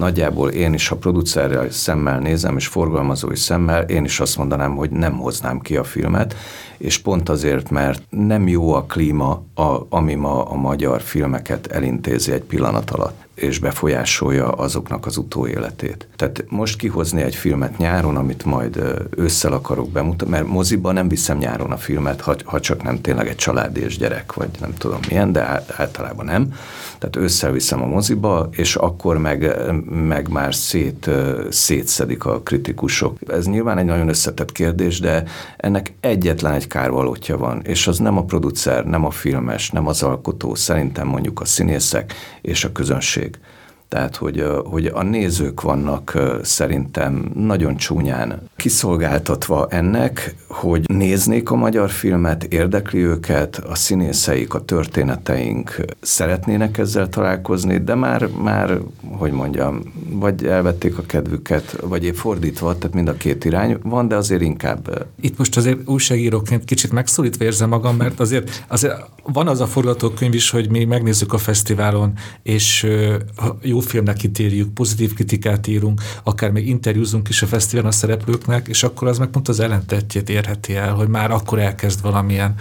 [0.00, 4.90] nagyjából én is, ha producerrel szemmel nézem, és forgalmazói szemmel, én is azt mondanám, hogy
[4.90, 6.34] nem hoznám ki a filmet,
[6.78, 12.32] és pont azért, mert nem jó a klíma, a, ami ma a magyar filmeket elintézi
[12.32, 16.08] egy pillanat alatt és befolyásolja azoknak az utóéletét.
[16.16, 18.82] Tehát most kihozni egy filmet nyáron, amit majd
[19.16, 23.28] ősszel akarok bemutatni, mert moziba nem viszem nyáron a filmet, ha, ha csak nem tényleg
[23.28, 26.52] egy családi és gyerek, vagy nem tudom milyen, de általában nem.
[27.00, 29.54] Tehát ősszel viszem a moziba, és akkor meg
[29.90, 31.10] meg már szét,
[31.50, 33.18] szétszedik a kritikusok.
[33.28, 35.24] Ez nyilván egy nagyon összetett kérdés, de
[35.56, 40.02] ennek egyetlen egy kárvalótja van, és az nem a producer, nem a filmes, nem az
[40.02, 43.38] alkotó, szerintem mondjuk a színészek és a közönség.
[43.90, 51.90] Tehát, hogy, hogy a nézők vannak szerintem nagyon csúnyán kiszolgáltatva ennek, hogy néznék a magyar
[51.90, 59.82] filmet, érdekli őket, a színészeik, a történeteink szeretnének ezzel találkozni, de már, már hogy mondjam,
[60.10, 64.42] vagy elvették a kedvüket, vagy épp fordítva, tehát mind a két irány van, de azért
[64.42, 65.06] inkább...
[65.20, 70.34] Itt most azért újságíróként kicsit megszólítva érzem magam, mert azért, azért van az a forgatókönyv
[70.34, 72.86] is, hogy mi megnézzük a fesztiválon, és
[73.62, 78.82] jó filmnek ítérjük, pozitív kritikát írunk, akár még interjúzunk is a fesztiválon a szereplőknek, és
[78.82, 82.54] akkor az meg pont az ellentetjét érheti el, hogy már akkor elkezd valamilyen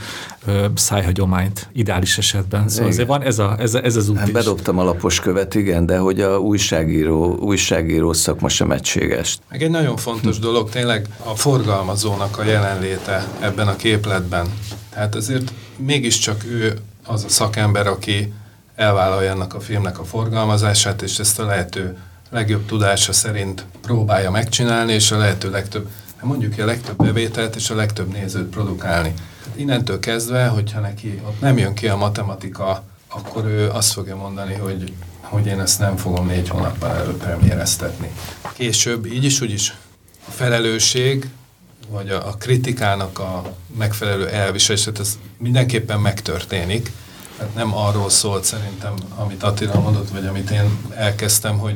[0.45, 2.69] ö, szájhagyományt, ideális esetben.
[2.69, 2.91] Szóval igen.
[2.91, 5.97] azért van ez, a, ez, ez az út hát Bedobtam a lapos követ, igen, de
[5.97, 9.37] hogy a újságíró, újságíró szakma sem egységes.
[9.49, 14.47] Meg egy nagyon fontos dolog tényleg a forgalmazónak a jelenléte ebben a képletben.
[14.89, 18.33] Tehát azért mégiscsak ő az a szakember, aki
[18.79, 21.97] elvállalja ennek a filmnek a forgalmazását, és ezt a lehető
[22.29, 27.69] legjobb tudása szerint próbálja megcsinálni, és a lehető legtöbb, hát mondjuk a legtöbb bevételt és
[27.69, 29.13] a legtöbb nézőt produkálni.
[29.55, 34.53] Innentől kezdve, hogyha neki ott nem jön ki a matematika, akkor ő azt fogja mondani,
[34.53, 38.11] hogy, hogy én ezt nem fogom négy hónappal előbb premiereztetni.
[38.53, 39.77] Később így is, úgy is
[40.27, 41.29] a felelősség,
[41.89, 46.91] vagy a, a kritikának a megfelelő elviselése, ez mindenképpen megtörténik,
[47.39, 51.75] Hát nem arról szólt szerintem, amit Attila mondott, vagy amit én elkezdtem, hogy,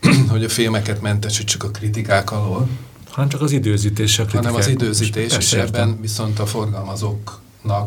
[0.30, 2.68] hogy a filmeket mentesítsük a kritikák alól.
[3.10, 4.44] Hanem csak az időzítés a kritikák.
[4.44, 7.40] Hanem az időzítés, és ebben viszont a forgalmazók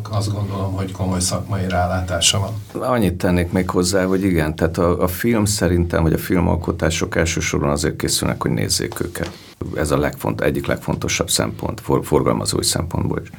[0.10, 2.84] azt gondolom, hogy komoly szakmai rálátása van.
[2.84, 7.70] Annyit tennék még hozzá, hogy igen, tehát a, a film szerintem, vagy a filmalkotások elsősorban
[7.70, 9.32] azért készülnek, hogy nézzék őket.
[9.76, 13.30] Ez a legfont, egyik legfontosabb szempont, for, forgalmazói szempontból is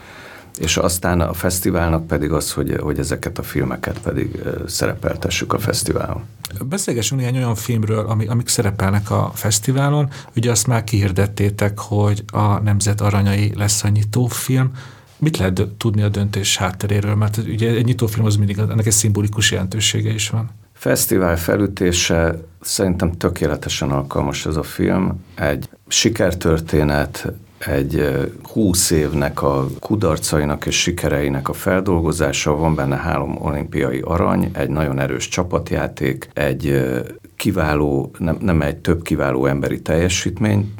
[0.59, 6.23] és aztán a fesztiválnak pedig az, hogy, hogy ezeket a filmeket pedig szerepeltessük a fesztiválon.
[6.65, 10.11] Beszélgessünk néhány olyan filmről, ami, amik szerepelnek a fesztiválon.
[10.37, 14.71] Ugye azt már kihirdettétek, hogy a Nemzet Aranyai lesz a nyitófilm.
[15.19, 17.15] Mit lehet tudni a döntés hátteréről?
[17.15, 20.51] Mert ugye egy nyitófilm az mindig, ennek egy szimbolikus jelentősége is van.
[20.73, 25.25] Fesztivál felütése szerintem tökéletesen alkalmas ez a film.
[25.35, 27.33] Egy sikertörténet,
[27.67, 28.11] egy
[28.43, 34.99] húsz évnek a kudarcainak és sikereinek a feldolgozása, van benne három olimpiai arany, egy nagyon
[34.99, 36.93] erős csapatjáték, egy
[37.37, 40.73] kiváló, nem, nem egy több kiváló emberi teljesítmény,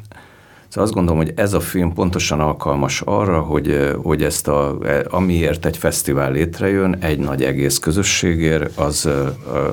[0.67, 5.05] Szóval azt gondolom, hogy ez a film pontosan alkalmas arra, hogy, hogy ezt a, e,
[5.09, 9.09] amiért egy fesztivál létrejön, egy nagy egész közösségért, az,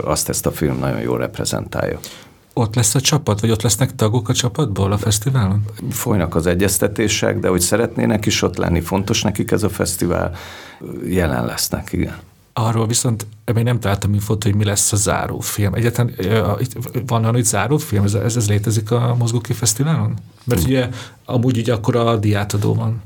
[0.05, 1.99] azt ezt a film nagyon jól reprezentálja.
[2.61, 5.65] Ott lesz a csapat, vagy ott lesznek tagok a csapatból a fesztiválon?
[5.91, 10.33] Folynak az egyeztetések, de hogy szeretnének is ott lenni, fontos nekik ez a fesztivál,
[11.05, 12.19] jelen lesznek, igen.
[12.53, 15.75] Arról viszont még nem találtam infót, hogy mi lesz a zárófilm.
[15.75, 16.15] Egyáltalán
[17.07, 18.05] van olyan, hogy zárófilm?
[18.05, 20.15] Ez, ez, ez létezik a Mozgóki Fesztiválon?
[20.45, 20.89] Mert ugye
[21.25, 23.03] amúgy ugye akkor a diátadó van.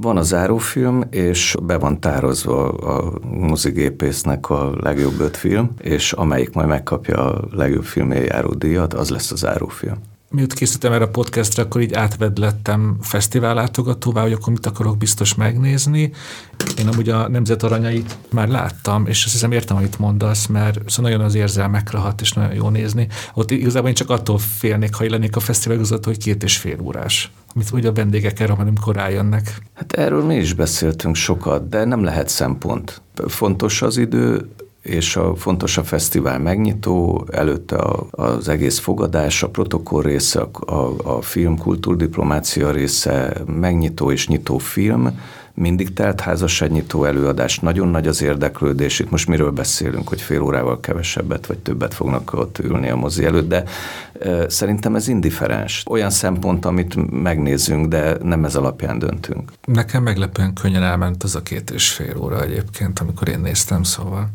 [0.00, 6.52] Van a zárófilm, és be van tározva a mozigépésznek a legjobb öt film, és amelyik
[6.52, 9.98] majd megkapja a legjobb filmé járó díjat, az lesz a zárófilm
[10.30, 15.34] miut készítettem erre a podcastra, akkor így átvedlettem fesztivál látogatóvá, hogy akkor mit akarok biztos
[15.34, 16.12] megnézni.
[16.78, 21.10] Én amúgy a Nemzet Aranyait már láttam, és azt hiszem értem, amit mondasz, mert szóval
[21.10, 23.08] nagyon az érzelmekre hat, és nagyon jó nézni.
[23.34, 26.80] Ott igazából én csak attól félnék, ha lennék a fesztivál között, hogy két és fél
[26.80, 27.32] órás.
[27.54, 29.62] Amit ugye a vendégek erre, amikor rájönnek.
[29.74, 33.02] Hát erről mi is beszéltünk sokat, de nem lehet szempont.
[33.26, 34.48] Fontos az idő,
[34.88, 40.72] és a fontos a fesztivál megnyitó, előtte a, az egész fogadás, a protokoll része, a,
[40.74, 45.18] a, a film kultúrdiplomácia része, megnyitó és nyitó film,
[45.58, 48.98] mindig telt házasságnyitó előadás, nagyon nagy az érdeklődés.
[48.98, 53.24] Itt most miről beszélünk, hogy fél órával kevesebbet vagy többet fognak ott ülni a mozi
[53.24, 53.64] előtt, de
[54.48, 55.82] szerintem ez indiferens.
[55.86, 59.52] Olyan szempont, amit megnézünk, de nem ez alapján döntünk.
[59.64, 64.30] Nekem meglepően könnyen elment az a két és fél óra egyébként, amikor én néztem, szóval.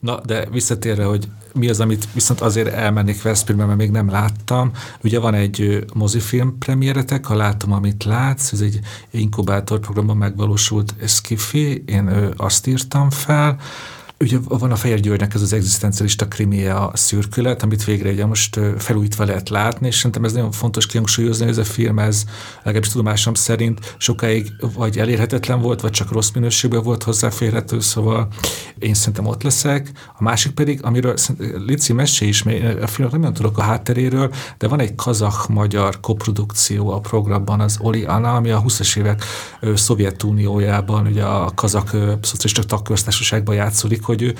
[0.00, 4.70] Na, de visszatérve, hogy mi az, amit viszont azért elmennék Veszprémbe, mert még nem láttam.
[5.02, 11.82] Ugye van egy mozifilm premiéretek, ha látom, amit látsz, ez egy inkubátor programban megvalósult Skiffy,
[11.86, 13.56] én azt írtam fel,
[14.20, 18.60] Ugye van a Fehér Györgynek ez az egzisztencialista krimie a szürkület, amit végre ugye most
[18.78, 22.24] felújítva lehet látni, és szerintem ez nagyon fontos kihangsúlyozni, hogy ez a film, ez
[22.56, 28.28] legalábbis tudomásom szerint sokáig vagy elérhetetlen volt, vagy csak rossz minőségben volt hozzáférhető, szóval
[28.78, 29.92] én szerintem ott leszek.
[30.18, 31.14] A másik pedig, amiről
[31.66, 32.44] Lici mesé is,
[32.82, 38.04] a filmnek nem tudok a hátteréről, de van egy kazak-magyar koprodukció a programban, az Oli
[38.04, 39.24] Anna, ami a 20-as évek
[39.74, 41.88] Szovjetuniójában, ugye a kazak
[42.22, 44.34] szocialista tagköztársaságban játszódik, hogy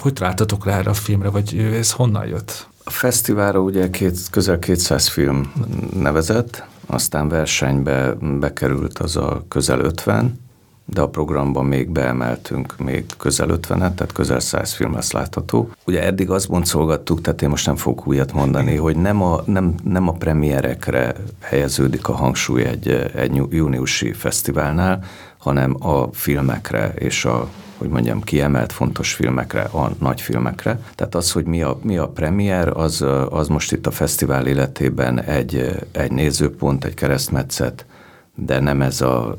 [0.00, 2.68] hogy találtatok rá erre a filmre, vagy ez honnan jött?
[2.84, 5.52] A fesztiválra ugye két, közel 200 film
[5.96, 10.40] nevezett, aztán versenybe bekerült az a közel 50,
[10.84, 15.70] de a programban még beemeltünk még közel 50 tehát közel 100 film lesz látható.
[15.86, 19.74] Ugye eddig azt boncolgattuk, tehát én most nem fogok újat mondani, hogy nem a, nem,
[19.84, 25.04] nem a premierekre helyeződik a hangsúly egy, egy júniusi fesztiválnál,
[25.38, 27.48] hanem a filmekre és a
[27.78, 30.80] hogy mondjam, kiemelt fontos filmekre, a nagy filmekre.
[30.94, 35.22] Tehát az, hogy mi a, mi a premier, az, az most itt a fesztivál életében
[35.22, 37.86] egy, egy nézőpont, egy keresztmetszet,
[38.34, 39.38] de nem ez, a,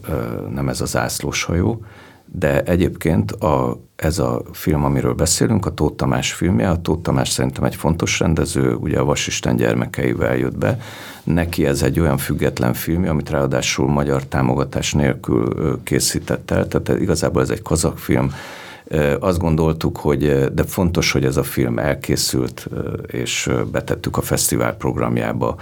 [0.53, 1.85] nem ez az ászlóshajó.
[2.39, 7.29] De egyébként a, ez a film, amiről beszélünk, a Tóth Tamás filmje, a Tóth Tamás
[7.29, 10.79] szerintem egy fontos rendező, ugye a Vasisten gyermekeivel jött be.
[11.23, 17.41] Neki ez egy olyan független filmje, amit ráadásul magyar támogatás nélkül készített el, tehát igazából
[17.41, 18.31] ez egy kazak film,
[19.19, 22.67] azt gondoltuk, hogy de fontos, hogy ez a film elkészült,
[23.07, 25.55] és betettük a fesztivál programjába,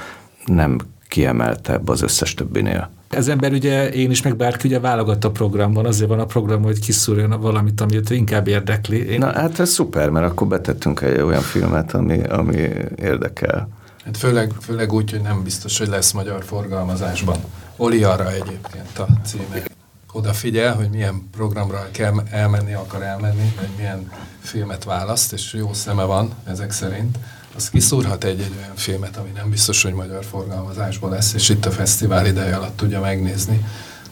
[0.46, 2.90] nem kiemeltebb az összes többinél.
[3.16, 6.64] Ezen belül ugye én is, meg bárki ugye válogat a programban, azért van a program,
[6.64, 9.08] hogy kiszúrjon valamit, ami őt inkább érdekli.
[9.08, 9.20] Én...
[9.20, 13.68] Na hát ez szuper, mert akkor betettünk egy olyan filmet, ami, ami érdekel.
[14.06, 17.38] Hát főleg, főleg úgy, hogy nem biztos, hogy lesz magyar forgalmazásban.
[17.76, 19.64] Oli arra egyébként a címe.
[20.12, 26.04] Odafigyel, hogy milyen programra kell elmenni, akar elmenni, vagy milyen filmet választ, és jó szeme
[26.04, 27.18] van ezek szerint
[27.56, 31.72] az kiszúrhat egy-egy olyan filmet, ami nem biztos, hogy magyar forgalmazásban lesz, és itt a
[31.72, 33.66] fesztivál ideje alatt tudja megnézni.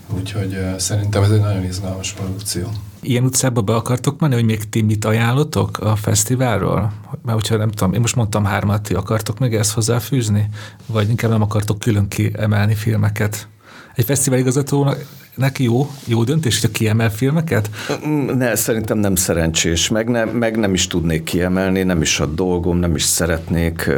[0.08, 2.72] Úgyhogy szerintem ez egy nagyon izgalmas produkció.
[3.02, 6.94] Ilyen utcába be akartok menni, hogy még ti mit ajánlotok a fesztiválról?
[7.22, 10.50] Mert hogyha nem tudom, én most mondtam hármat, ti akartok még ezt hozzáfűzni?
[10.86, 13.48] Vagy inkább nem akartok külön kiemelni filmeket?
[13.96, 15.06] Egy fesztivál igazgatónak
[15.36, 17.70] neki jó, jó döntés, hogy kiemel filmeket?
[18.38, 22.78] Ne, szerintem nem szerencsés, meg, ne, meg nem is tudnék kiemelni, nem is a dolgom,
[22.78, 23.90] nem is szeretnék.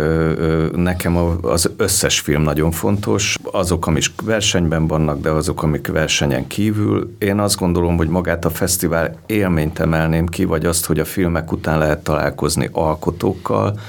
[0.75, 7.15] Nekem az összes film nagyon fontos, azok, amik versenyben vannak, de azok, amik versenyen kívül.
[7.19, 11.51] Én azt gondolom, hogy magát a fesztivál élményt emelném ki, vagy azt, hogy a filmek
[11.51, 13.79] után lehet találkozni alkotókkal,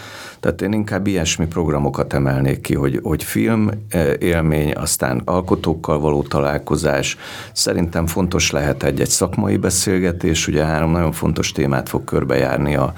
[0.44, 6.22] tehát én inkább ilyesmi programokat emelnék ki, hogy, hogy film eh, élmény, aztán alkotókkal való
[6.22, 7.16] találkozás.
[7.52, 12.92] Szerintem fontos lehet egy-egy szakmai beszélgetés, ugye három nagyon fontos témát fog körbejárni a,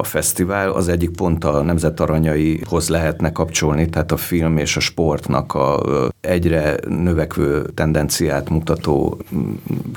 [0.00, 0.70] a fesztivál.
[0.70, 5.80] Az egyik pont a nemzetaranyaihoz lehetne kapcsolni, tehát a film és a sportnak a
[6.20, 9.18] egyre növekvő tendenciát mutató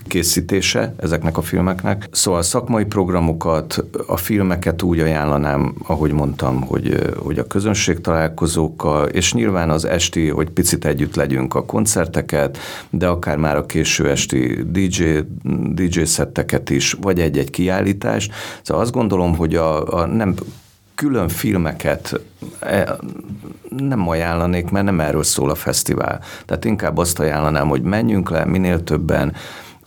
[0.08, 2.08] készítése ezeknek a filmeknek.
[2.12, 9.08] Szóval a szakmai programokat, a filmeket úgy ajánlanám, ahogy mondtam, hogy, hogy a közönség találkozókkal,
[9.08, 12.58] és nyilván az esti, hogy picit együtt legyünk a koncerteket,
[12.90, 15.04] de akár már a késő esti DJ,
[15.74, 18.34] DJ szetteket is, vagy egy-egy kiállítást.
[18.62, 20.36] Szóval azt gondolom, hogy a, a nem
[20.96, 22.20] külön filmeket
[22.60, 22.98] e,
[23.78, 26.22] nem ajánlanék, mert nem erről szól a fesztivál.
[26.46, 29.34] Tehát inkább azt ajánlanám, hogy menjünk le minél többen,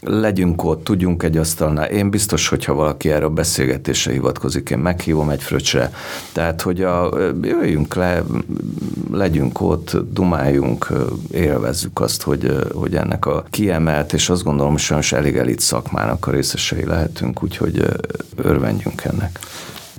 [0.07, 1.89] legyünk ott, tudjunk egy asztalnál.
[1.89, 5.93] Én biztos, hogyha valaki erre a beszélgetésre hivatkozik, én meghívom egy fröccsre.
[6.33, 7.11] Tehát, hogy a,
[7.43, 8.23] jöjjünk le,
[9.13, 10.89] legyünk ott, dumáljunk,
[11.31, 16.31] élvezzük azt, hogy, hogy ennek a kiemelt, és azt gondolom, sajnos elég elit szakmának a
[16.31, 17.85] részesei lehetünk, úgyhogy
[18.37, 19.39] örvendjünk ennek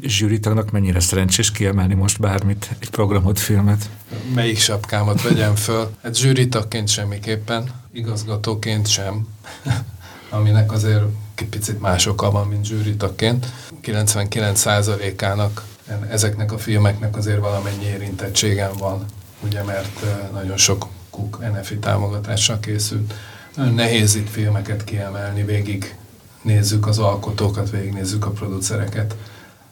[0.02, 3.90] zsűritagnak mennyire szerencsés kiemelni most bármit, egy programot, filmet?
[4.34, 5.90] Melyik sapkámat vegyem föl?
[6.04, 9.28] Hát zsűritagként semmiképpen, igazgatóként sem,
[10.30, 11.04] aminek azért
[11.50, 13.46] picit más oka van, mint zsűritagként.
[13.84, 15.64] 99%-ának
[16.10, 19.06] ezeknek a filmeknek azért valamennyi érintettségem van,
[19.44, 23.14] ugye, mert nagyon sok kuk NFI támogatással készült.
[23.56, 25.96] Nagyon nehéz itt filmeket kiemelni, végig
[26.42, 29.16] nézzük az alkotókat, végignézzük a producereket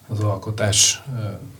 [0.08, 1.02] az alkotás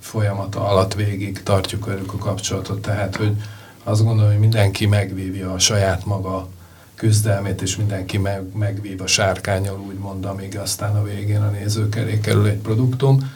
[0.00, 3.36] folyamata alatt végig tartjuk velük a kapcsolatot, tehát hogy
[3.84, 6.48] azt gondolom, hogy mindenki megvívja a saját maga
[6.94, 12.20] küzdelmét, és mindenki meg, megvív a sárkányal, úgymond, amíg aztán a végén a nézők elé
[12.20, 13.32] kerül egy produktum.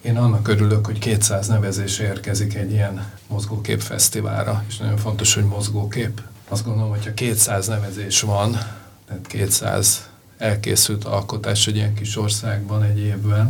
[0.00, 5.44] Én annak örülök, hogy 200 nevezés érkezik egy ilyen mozgókép fesztiválra, és nagyon fontos, hogy
[5.44, 6.20] mozgókép.
[6.48, 8.50] Azt gondolom, hogyha 200 nevezés van,
[9.06, 13.48] tehát 200 elkészült alkotás egy ilyen kis országban egy évben,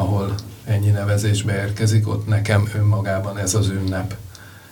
[0.00, 0.34] ahol
[0.64, 4.14] ennyi nevezésbe érkezik, ott nekem önmagában ez az ünnep,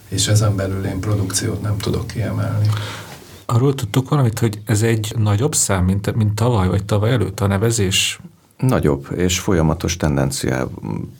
[0.08, 2.68] és ezen belül én produkciót nem tudok kiemelni.
[3.46, 7.46] Arról tudtok valamit, hogy ez egy nagyobb szám, mint, mint tavaly, vagy tavaly előtt a
[7.46, 8.20] nevezés?
[8.56, 10.68] Nagyobb, és folyamatos tendenciát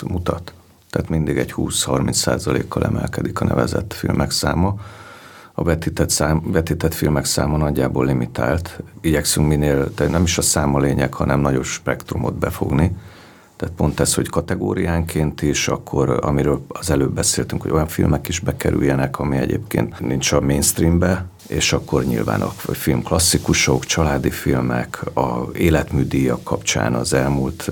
[0.06, 0.52] mutat.
[0.90, 4.74] Tehát mindig egy 20-30 százalékkal emelkedik a nevezett filmek száma.
[5.52, 8.82] A vetített, szám, vetített filmek száma nagyjából limitált.
[9.00, 12.96] Igyekszünk minél, de nem is a száma lényeg, hanem nagyobb spektrumot befogni
[13.58, 18.38] tehát pont ez, hogy kategóriánként is, akkor amiről az előbb beszéltünk, hogy olyan filmek is
[18.40, 25.48] bekerüljenek, ami egyébként nincs a mainstreambe, és akkor nyilván a film klasszikusok, családi filmek, a
[25.54, 27.68] életműdíjak kapcsán az elmúlt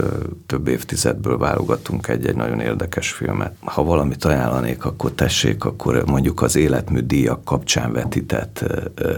[0.47, 3.55] több évtizedből válogatunk egy-egy nagyon érdekes filmet.
[3.61, 8.64] Ha valamit ajánlanék, akkor tessék, akkor mondjuk az életműdíjak kapcsán vetített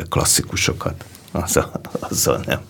[0.08, 1.70] klasszikusokat azzal,
[2.00, 2.60] azzal nem,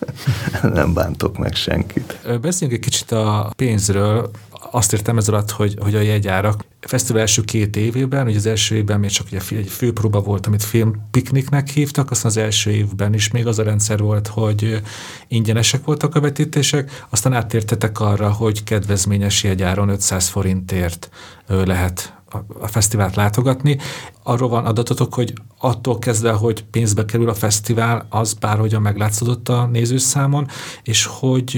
[0.73, 2.19] nem bántok meg senkit.
[2.41, 4.31] Beszéljünk egy kicsit a pénzről.
[4.71, 8.75] Azt értem ez alatt, hogy, hogy a jegyárak fesztivál első két évében, ugye az első
[8.75, 13.31] évben még csak ugye egy főpróba volt, amit filmpikniknek hívtak, aztán az első évben is
[13.31, 14.81] még az a rendszer volt, hogy
[15.27, 21.09] ingyenesek voltak a vetítések, aztán áttértetek arra, hogy kedvezményes jegyáron 500 forintért
[21.47, 22.13] lehet
[22.59, 23.77] a fesztivált látogatni.
[24.23, 29.69] Arról van adatotok, hogy attól kezdve, hogy pénzbe kerül a fesztivál, az bárhogyan meglátszódott a
[29.71, 30.47] nézőszámon,
[30.83, 31.57] és hogy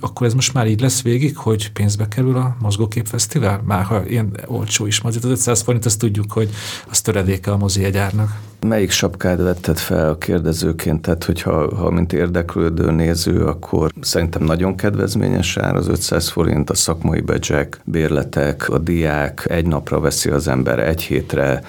[0.00, 3.62] akkor ez most már így lesz végig, hogy pénzbe kerül a Mozgókép Fesztivál?
[3.64, 6.50] Már ha ilyen olcsó is az 500 forint, azt tudjuk, hogy
[6.90, 8.40] az töredéke a mozi egyárnak.
[8.66, 11.02] Melyik sapkád vetted fel a kérdezőként?
[11.02, 16.74] Tehát, hogyha ha mint érdeklődő néző, akkor szerintem nagyon kedvezményes ár az 500 forint, a
[16.74, 21.62] szakmai bedzsek, bérletek, a diák, egy napra veszi az ember, egy hétre,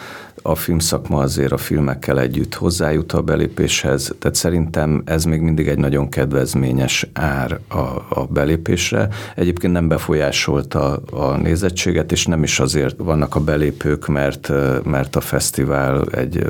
[0.46, 5.78] a filmszakma azért a filmekkel együtt hozzájut a belépéshez, tehát szerintem ez még mindig egy
[5.78, 7.78] nagyon kedvezményes ár a,
[8.10, 9.08] a belépésre.
[9.36, 14.52] Egyébként nem befolyásolta a nézettséget, és nem is azért vannak a belépők, mert,
[14.84, 16.48] mert a fesztivál egy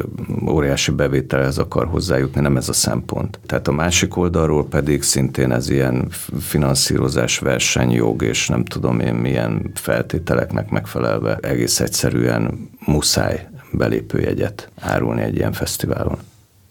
[0.50, 3.40] óriási bevételhez akar hozzájutni, nem ez a szempont.
[3.46, 6.08] Tehát a másik oldalról pedig szintén ez ilyen
[6.40, 15.36] finanszírozás, versenyjog, és nem tudom én milyen feltételeknek megfelelve egész egyszerűen muszáj belépőjegyet árulni egy
[15.36, 16.18] ilyen fesztiválon.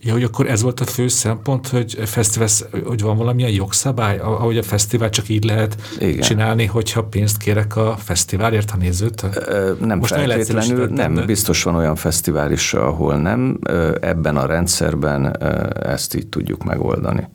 [0.04, 2.48] Ja, hogy akkor ez volt a fő szempont, hogy, fesztivál,
[2.84, 6.20] hogy van valamilyen jogszabály, ahogy a fesztivál csak így lehet Igen.
[6.20, 9.30] csinálni, hogyha pénzt kérek a fesztiválért a nézőtől?
[9.80, 11.22] Nem Most feltétlenül, nem, de...
[11.22, 13.58] biztos van olyan fesztivál is, ahol nem.
[14.00, 15.42] Ebben a rendszerben
[15.82, 17.28] ezt így tudjuk megoldani.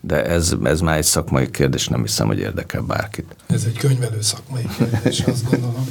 [0.00, 3.36] De ez, ez már egy szakmai kérdés, nem hiszem, hogy érdekel bárkit.
[3.46, 5.86] Ez egy könyvelő szakmai kérdés, azt gondolom.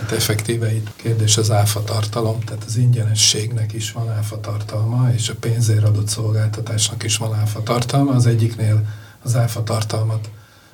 [0.00, 5.28] Hát effektíve itt kérdés az áfa tartalom, tehát az ingyenességnek is van áfa tartalma, és
[5.28, 8.12] a pénzért adott szolgáltatásnak is van áfa tartalma.
[8.12, 8.86] Az egyiknél
[9.22, 10.30] az áfa tartalmat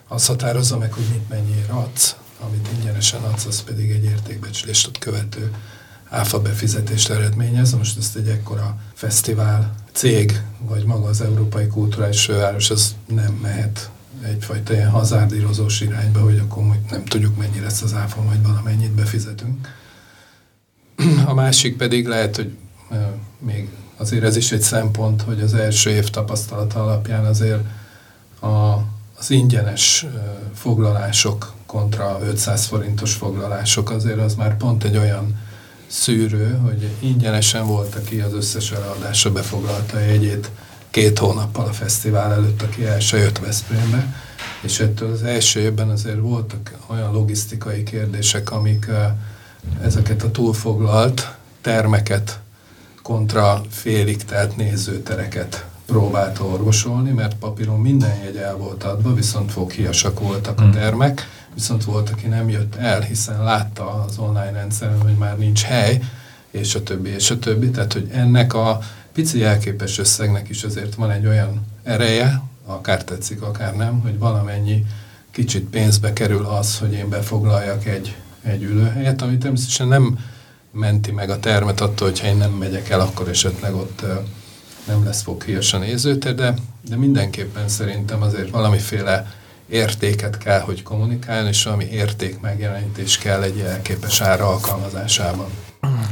[0.09, 5.53] az határozza meg, hogy mit mennyire adsz, amit ingyenesen adsz, az pedig egy értékbecslést követő
[6.09, 7.73] áfa befizetést eredményez.
[7.73, 13.91] Most ezt egy ekkora fesztivál cég, vagy maga az Európai Kulturális Főváros, az nem mehet
[14.23, 19.69] egyfajta ilyen hazárdírozós irányba, hogy akkor nem tudjuk mennyi lesz az áfa, majd valamennyit befizetünk.
[21.25, 22.57] A másik pedig lehet, hogy
[23.39, 27.65] még azért ez is egy szempont, hogy az első év tapasztalata alapján azért
[28.41, 28.47] a,
[29.19, 30.07] az ingyenes
[30.55, 35.39] foglalások kontra 500 forintos foglalások azért az már pont egy olyan
[35.87, 40.51] szűrő, hogy ingyenesen volt, aki az összes eladásra befoglalta jegyét,
[40.97, 44.15] két hónappal a fesztivál előtt, aki el se jött Veszprémbe,
[44.61, 48.87] és ettől az első évben azért voltak olyan logisztikai kérdések, amik
[49.83, 52.41] ezeket a túlfoglalt termeket
[53.03, 60.21] kontra félig telt nézőtereket próbált orvosolni, mert papíron minden jegy el volt adva, viszont foghiasak
[60.21, 60.73] voltak a hmm.
[60.73, 65.63] termek, viszont volt, aki nem jött el, hiszen látta az online rendszeren, hogy már nincs
[65.63, 66.01] hely,
[66.51, 67.71] és a többi, és a többi.
[67.71, 68.81] Tehát, hogy ennek a
[69.17, 74.87] pici jelképes összegnek is azért van egy olyan ereje, akár tetszik, akár nem, hogy valamennyi
[75.31, 80.19] kicsit pénzbe kerül az, hogy én befoglaljak egy, egy ülőhelyet, ami természetesen nem
[80.71, 84.03] menti meg a termet attól, hogyha én nem megyek el, akkor esetleg ott
[84.87, 86.55] nem lesz foghíjas a nézőtér, de,
[86.89, 89.33] de mindenképpen szerintem azért valamiféle
[89.69, 95.49] értéket kell, hogy kommunikáljon, és valami érték megjelenítés kell egy jelképes ára alkalmazásában.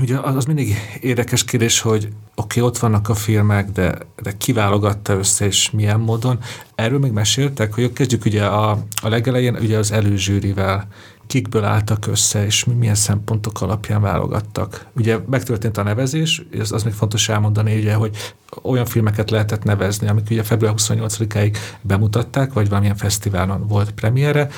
[0.01, 5.13] Ugye az mindig érdekes kérdés, hogy oké, okay, ott vannak a filmek, de, de kiválogatta
[5.13, 6.39] össze, és milyen módon.
[6.75, 8.71] Erről még meséltek, hogy kezdjük ugye a,
[9.03, 10.89] a legelején ugye az előzsűrivel
[11.27, 14.87] kikből álltak össze, és milyen szempontok alapján válogattak.
[14.97, 20.09] Ugye megtörtént a nevezés, ez az még fontos elmondani, ugye, hogy olyan filmeket lehetett nevezni,
[20.09, 24.49] amik ugye február 28-áig bemutatták, vagy valamilyen fesztiválon volt premiére,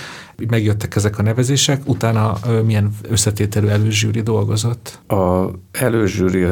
[0.49, 4.99] megjöttek ezek a nevezések, utána milyen összetételű előzsűri dolgozott?
[5.07, 6.47] A előzsűri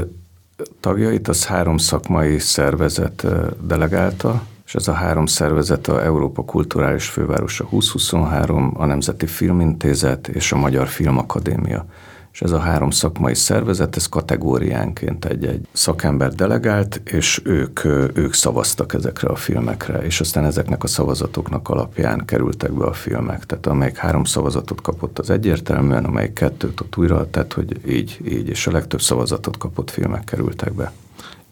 [0.81, 3.27] tagjait az három szakmai szervezet
[3.67, 10.53] delegálta, és ez a három szervezet a Európa Kulturális Fővárosa 2023, a Nemzeti Filmintézet és
[10.53, 11.87] a Magyar Filmakadémia
[12.35, 18.95] és ez a három szakmai szervezet, ez kategóriánként egy-egy szakember delegált, és ők, ők szavaztak
[18.95, 23.45] ezekre a filmekre, és aztán ezeknek a szavazatoknak alapján kerültek be a filmek.
[23.45, 28.49] Tehát amelyik három szavazatot kapott, az egyértelműen, amelyik kettőt ott újra, tehát hogy így, így,
[28.49, 30.93] és a legtöbb szavazatot kapott filmek kerültek be.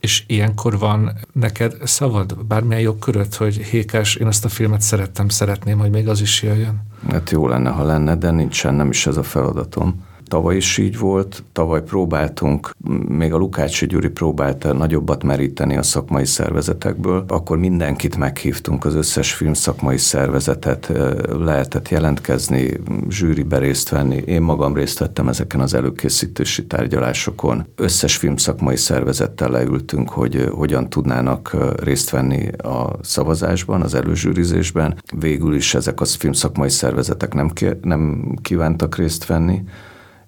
[0.00, 5.78] És ilyenkor van neked szavad, bármilyen jogköröd, hogy hékás, én azt a filmet szerettem, szeretném,
[5.78, 6.82] hogy még az is jöjjön?
[7.10, 10.10] Hát jó lenne, ha lenne, de nincsen, nem is ez a feladatom.
[10.32, 12.70] Tavaly is így volt, tavaly próbáltunk,
[13.08, 19.32] még a Lukácsi Gyuri próbálta nagyobbat meríteni a szakmai szervezetekből, akkor mindenkit meghívtunk, az összes
[19.32, 20.92] film szakmai szervezetet
[21.38, 22.70] lehetett jelentkezni,
[23.08, 24.16] zsűribe részt venni.
[24.16, 27.66] Én magam részt vettem ezeken az előkészítési tárgyalásokon.
[27.76, 35.02] Összes film szakmai szervezettel leültünk, hogy hogyan tudnának részt venni a szavazásban, az előzsűrizésben.
[35.18, 37.50] Végül is ezek a film szakmai szervezetek nem,
[37.82, 39.62] nem kívántak részt venni,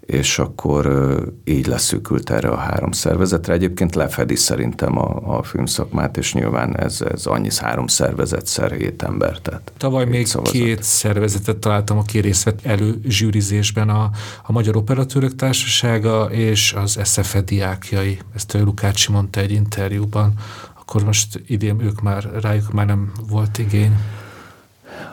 [0.07, 3.53] és akkor így leszűkült erre a három szervezetre.
[3.53, 9.03] Egyébként lefedi szerintem a, a filmszakmát, és nyilván ez, ez annyi három szervezet szer hét
[9.03, 9.39] ember.
[9.39, 10.55] Tehát Tavaly még szavazat.
[10.55, 14.11] két szervezetet találtam, aki részt vett előzsűrizésben, a,
[14.43, 18.19] a Magyar Operatőrök Társasága és az SFE diákjai.
[18.35, 20.33] Ezt Lukácsi mondta egy interjúban.
[20.81, 23.97] Akkor most idén ők már, rájuk már nem volt igény.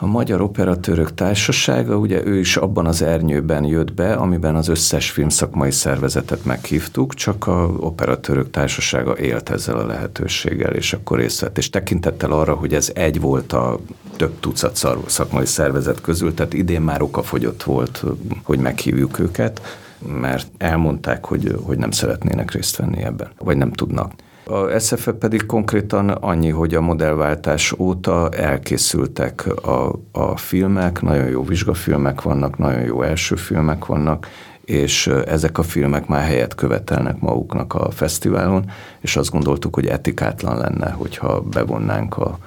[0.00, 5.10] A Magyar Operatőrök Társasága, ugye ő is abban az ernyőben jött be, amiben az összes
[5.10, 11.58] filmszakmai szervezetet meghívtuk, csak a Operatőrök Társasága élt ezzel a lehetőséggel, és akkor részt vett.
[11.58, 13.80] És tekintettel arra, hogy ez egy volt a
[14.16, 18.04] több tucat szakmai szervezet közül, tehát idén már okafogyott volt,
[18.42, 19.80] hogy meghívjuk őket,
[20.20, 24.12] mert elmondták, hogy, hogy nem szeretnének részt venni ebben, vagy nem tudnak.
[24.44, 31.44] A SFE pedig konkrétan annyi, hogy a modellváltás óta elkészültek a, a filmek, nagyon jó
[31.44, 34.28] vizsgafilmek vannak, nagyon jó első filmek vannak,
[34.64, 38.70] és ezek a filmek már helyet követelnek maguknak a fesztiválon,
[39.00, 42.38] és azt gondoltuk, hogy etikátlan lenne, hogyha bevonnánk, a,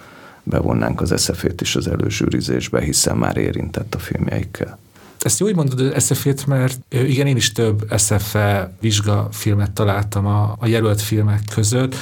[0.44, 4.78] bevonnánk az SZF-t is az előzsűrizésbe, hiszen már érintett a filmjeikkel.
[5.26, 10.68] Ezt úgy mondod az SF-ét, mert igen, én is több SF-e vizsgafilmet találtam a, a
[10.68, 11.96] jelölt filmek között,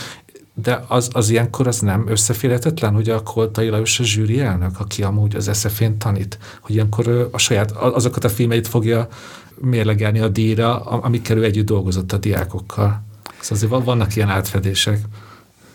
[0.53, 5.03] de az, az ilyenkor az nem összeférhetetlen, hogy a Koltai Lajos a zsűri elnök, aki
[5.03, 9.07] amúgy az SF-én tanít, hogy ilyenkor a saját, azokat a filmeit fogja
[9.55, 13.03] mérlegelni a díjra, amikkel ő együtt dolgozott a diákokkal.
[13.39, 14.99] Szóval azért vannak ilyen átfedések.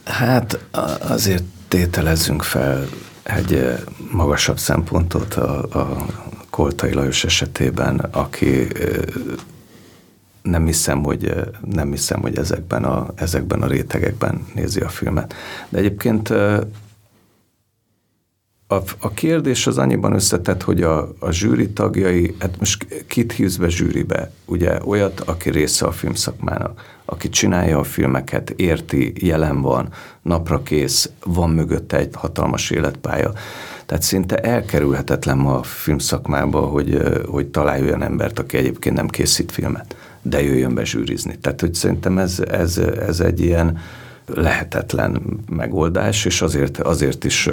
[0.04, 0.58] Hát
[1.00, 2.88] azért tételezzünk fel
[3.22, 3.74] egy
[4.12, 6.06] magasabb szempontot a, a
[6.58, 8.66] Koltai Lajos esetében, aki
[10.42, 11.34] nem hiszem, hogy,
[11.70, 15.34] nem hiszem, hogy ezekben, a, ezekben a rétegekben nézi a filmet.
[15.68, 16.66] De egyébként a,
[18.98, 23.68] a kérdés az annyiban összetett, hogy a, a zsűri tagjai, hát most kit hívsz be
[23.68, 24.30] zsűribe?
[24.44, 29.92] Ugye olyat, aki része a filmszakmának, aki csinálja a filmeket, érti, jelen van,
[30.22, 33.32] napra kész, van mögötte egy hatalmas életpálya.
[33.88, 39.52] Tehát szinte elkerülhetetlen ma a filmszakmába, hogy, hogy találj olyan embert, aki egyébként nem készít
[39.52, 41.38] filmet, de jöjjön be zsűrizni.
[41.38, 43.78] Tehát, hogy szerintem ez, ez, ez egy ilyen
[44.26, 47.48] lehetetlen megoldás, és azért, azért is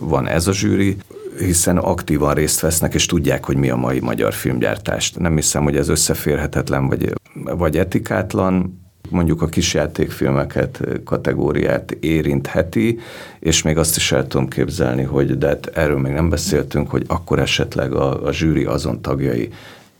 [0.00, 0.96] van ez a zsűri,
[1.38, 5.18] hiszen aktívan részt vesznek, és tudják, hogy mi a mai magyar filmgyártást.
[5.18, 12.98] Nem hiszem, hogy ez összeférhetetlen, vagy, vagy etikátlan, mondjuk a kisjátékfilmeket kategóriát érintheti,
[13.38, 17.04] és még azt is el tudom képzelni, hogy de hát erről még nem beszéltünk, hogy
[17.06, 19.50] akkor esetleg a, a zsűri azon tagjai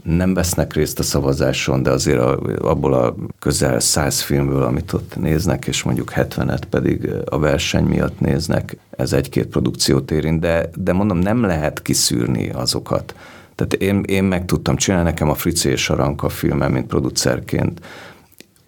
[0.06, 5.16] nem vesznek részt a szavazáson, de azért a, abból a közel száz filmből, amit ott
[5.16, 10.92] néznek, és mondjuk 70-et pedig a verseny miatt néznek, ez egy-két produkciót érint, de, de
[10.92, 13.14] mondom, nem lehet kiszűrni azokat.
[13.54, 17.80] Tehát én, én meg tudtam csinálni, nekem a Frici és Aranka filmem, mint producerként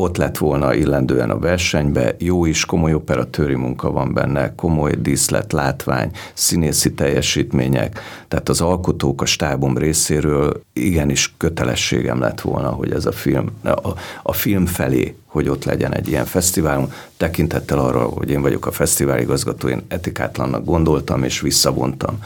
[0.01, 5.53] ott lett volna illendően a versenybe, jó is, komoly operatőri munka van benne, komoly díszlet,
[5.53, 13.07] látvány, színészi teljesítmények, tehát az alkotók a stábom részéről igenis kötelességem lett volna, hogy ez
[13.07, 13.88] a film, a,
[14.22, 18.72] a film felé, hogy ott legyen egy ilyen fesztiválon, tekintettel arra, hogy én vagyok a
[18.72, 22.18] fesztivál igazgató, én etikátlannak gondoltam és visszavontam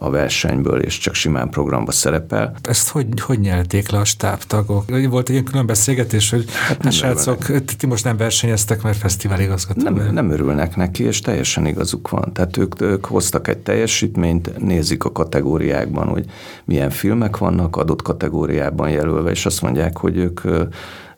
[0.00, 2.54] a versenyből, és csak simán programba szerepel.
[2.62, 4.84] Ezt hogy, hogy nyelték le a stábtagok?
[5.08, 9.40] Volt egy ilyen külön beszélgetés, hogy hát nem srácok, ti most nem versenyeztek, mert fesztivál
[9.40, 9.82] igazgató.
[9.82, 12.32] Nem, nem örülnek neki, és teljesen igazuk van.
[12.32, 16.24] Tehát ők, ők hoztak egy teljesítményt, nézik a kategóriákban, hogy
[16.64, 20.40] milyen filmek vannak adott kategóriában jelölve, és azt mondják, hogy ők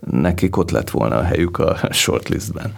[0.00, 2.74] nekik ott lett volna a helyük a shortlistben.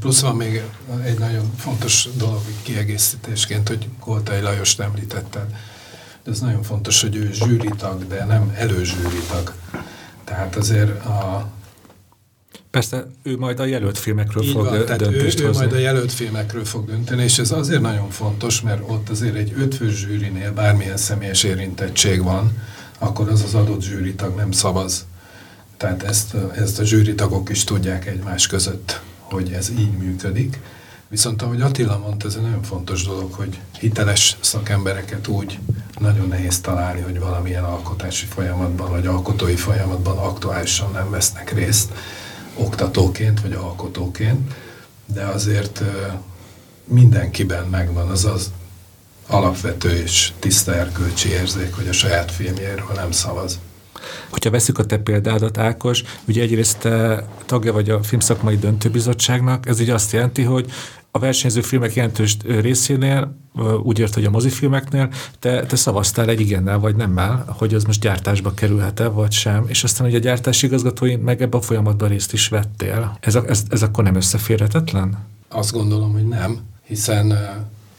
[0.00, 0.62] Plusz van még
[1.04, 5.46] egy nagyon fontos dolog kiegészítésként, hogy Koltai Lajost említetted.
[6.24, 9.52] De ez nagyon fontos, hogy ő zsűritag, de nem előzsűritag.
[10.24, 11.50] Tehát azért a
[12.70, 15.62] Persze ő majd a jelölt filmekről Így fog van, tehát döntést ő, ő hozni.
[15.62, 19.52] majd a jelölt filmekről fog dönteni, és ez azért nagyon fontos, mert ott azért egy
[19.58, 22.58] ötfős zsűrinél bármilyen személyes érintettség van,
[22.98, 25.06] akkor az az adott zsűritag nem szavaz.
[25.76, 29.00] Tehát ezt, ezt a zsűritagok is tudják egymás között,
[29.32, 30.60] hogy ez így működik.
[31.08, 35.58] Viszont ahogy Attila mondta, ez egy nagyon fontos dolog, hogy hiteles szakembereket úgy
[35.98, 41.92] nagyon nehéz találni, hogy valamilyen alkotási folyamatban, vagy alkotói folyamatban aktuálisan nem vesznek részt,
[42.54, 44.54] oktatóként, vagy alkotóként,
[45.06, 45.82] de azért
[46.84, 48.50] mindenkiben megvan az az
[49.26, 53.58] alapvető és tiszta erkölcsi érzék, hogy a saját filmjéről nem szavaz.
[54.30, 59.80] Hogyha veszük a te példádat, Ákos, ugye egyrészt te tagja vagy a Filmszakmai Döntőbizottságnak, ez
[59.80, 60.70] ugye azt jelenti, hogy
[61.14, 63.36] a versenyző filmek jelentős részénél,
[63.82, 68.00] úgy ért, hogy a mozifilmeknél, te, te szavaztál egy igennel vagy nemmel, hogy az most
[68.00, 72.32] gyártásba kerülhet-e, vagy sem, és aztán ugye a gyártási igazgatói meg ebbe a folyamatban részt
[72.32, 73.16] is vettél.
[73.20, 75.18] Ez, ez, ez akkor nem összeférhetetlen?
[75.48, 77.34] Azt gondolom, hogy nem, hiszen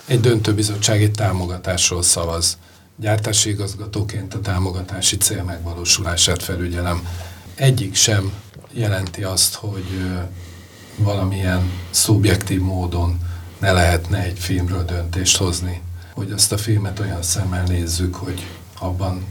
[0.06, 2.58] egy döntőbizottság egy támogatásról szavaz.
[2.96, 7.08] Gyártási igazgatóként a támogatási cél megvalósulását felügyelem.
[7.56, 8.34] Egyik sem
[8.72, 9.86] jelenti azt, hogy
[10.98, 13.20] valamilyen szubjektív módon
[13.60, 15.82] ne lehetne egy filmről döntést hozni.
[16.14, 18.48] Hogy azt a filmet olyan szemmel nézzük, hogy
[18.80, 19.26] abban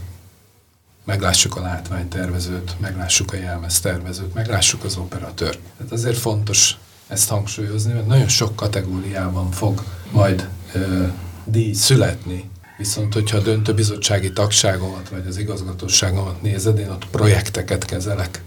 [1.05, 5.59] meglássuk a látványtervezőt, meglássuk a jelmeztervezőt, meglássuk az operatőrt.
[5.77, 6.77] Tehát azért fontos
[7.09, 11.07] ezt hangsúlyozni, mert nagyon sok kategóriában fog majd ö,
[11.45, 12.51] díj születni.
[12.83, 18.43] Viszont, hogyha a döntőbizottsági tagságomat vagy az igazgatóságomat nézed, én ott projekteket kezelek,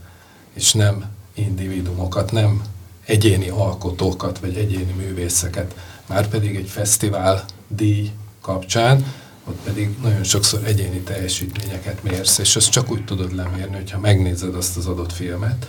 [0.53, 2.61] és nem individumokat, nem
[3.05, 5.75] egyéni alkotókat, vagy egyéni művészeket.
[6.05, 8.11] Márpedig egy fesztivál díj
[8.41, 9.13] kapcsán,
[9.45, 14.55] ott pedig nagyon sokszor egyéni teljesítményeket mérsz, és ezt csak úgy tudod lemérni, hogyha megnézed
[14.55, 15.67] azt az adott filmet,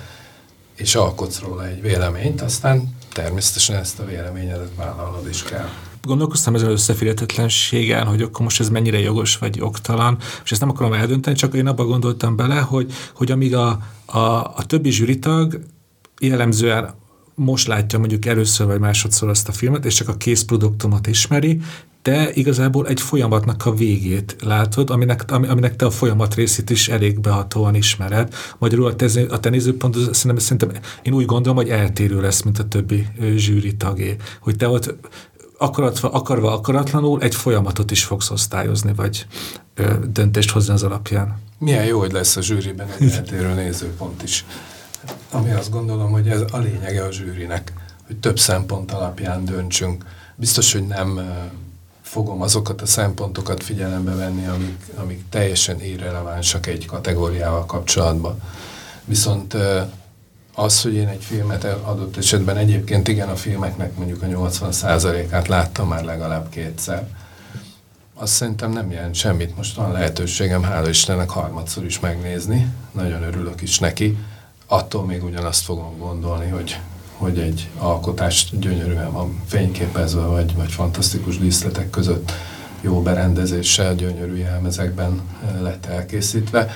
[0.74, 5.68] és alkotsz róla egy véleményt, aztán természetesen ezt a véleményedet vállalnod is kell.
[6.06, 10.70] Gondolkoztam ezen az összeférhetetlenségen, hogy akkor most ez mennyire jogos vagy jogtalan, és ezt nem
[10.70, 14.18] akarom eldönteni, csak én abba gondoltam bele, hogy, hogy amíg a, a,
[14.56, 15.60] a többi zsűritag
[16.20, 16.94] jellemzően
[17.34, 21.60] most látja mondjuk először vagy másodszor azt a filmet, és csak a készproduktumot ismeri,
[22.02, 27.20] te igazából egy folyamatnak a végét látod, aminek, aminek te a folyamat részét is elég
[27.20, 28.34] behatóan ismered.
[28.58, 32.58] Magyarul a te, a te nézőpont, szerintem, szerintem én úgy gondolom, hogy eltérő lesz, mint
[32.58, 34.16] a többi zsűri tagé.
[34.40, 34.94] Hogy te ott
[35.58, 39.26] akaratva, akarva akaratlanul egy folyamatot is fogsz osztályozni, vagy
[39.74, 41.38] ö, döntést hozni az alapján.
[41.58, 44.44] Milyen jó, hogy lesz a zsűriben egy eltérő nézőpont is.
[45.30, 47.72] Ami azt gondolom, hogy ez a lényege a zsűrinek,
[48.06, 50.04] hogy több szempont alapján döntsünk.
[50.34, 51.20] Biztos, hogy nem
[52.02, 58.40] fogom azokat a szempontokat figyelembe venni, amik, amik teljesen irrelevánsak egy kategóriával kapcsolatban.
[59.04, 59.56] Viszont
[60.58, 65.88] az, hogy én egy filmet adott esetben egyébként igen, a filmeknek mondjuk a 80%-át láttam
[65.88, 67.08] már legalább kétszer,
[68.14, 69.56] azt szerintem nem jelent semmit.
[69.56, 74.18] Most van lehetőségem, hála Istennek harmadszor is megnézni, nagyon örülök is neki.
[74.66, 76.80] Attól még ugyanazt fogom gondolni, hogy
[77.16, 82.32] hogy egy alkotást gyönyörűen van fényképezve, vagy, vagy fantasztikus díszletek között
[82.80, 86.70] jó berendezéssel, gyönyörű jelmezekben eh, lett elkészítve.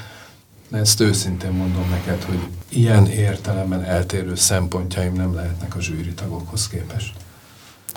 [0.71, 7.15] Ezt őszintén mondom neked, hogy ilyen értelemben eltérő szempontjaim nem lehetnek a zsűri tagokhoz képest.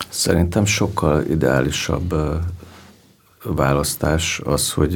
[0.10, 2.16] Szerintem sokkal ideálisabb
[3.44, 4.94] választás az, hogy,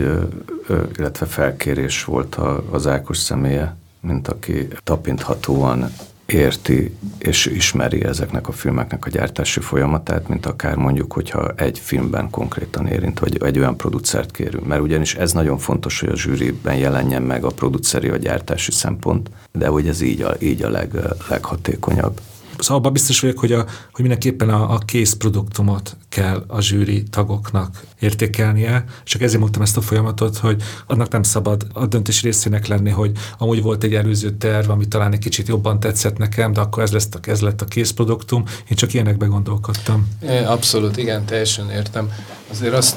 [0.97, 2.35] illetve felkérés volt
[2.71, 5.91] az Ákos személye, mint aki tapinthatóan
[6.27, 12.29] érti és ismeri ezeknek a filmeknek a gyártási folyamatát, mint akár mondjuk, hogyha egy filmben
[12.29, 14.67] konkrétan érint, vagy egy olyan producert kérünk.
[14.67, 19.29] Mert ugyanis ez nagyon fontos, hogy a zsűriben jelenjen meg a produceri, a gyártási szempont,
[19.51, 20.91] de hogy ez így a, így a leg,
[21.29, 22.19] leghatékonyabb.
[22.57, 27.83] Szóval abban biztos vagyok, hogy, a, hogy mindenképpen a, a készproduktumot kell a zsűri tagoknak
[27.99, 28.85] értékelnie.
[29.03, 33.11] Csak ezért mondtam ezt a folyamatot, hogy annak nem szabad a döntés részének lenni, hogy
[33.37, 36.91] amúgy volt egy előző terv, ami talán egy kicsit jobban tetszett nekem, de akkor ez,
[36.91, 38.43] lesz, ez lett a készproduktum.
[38.69, 40.07] Én csak ilyenekbe gondolkodtam.
[40.45, 42.11] Abszolút, igen, teljesen értem.
[42.51, 42.95] Azért azt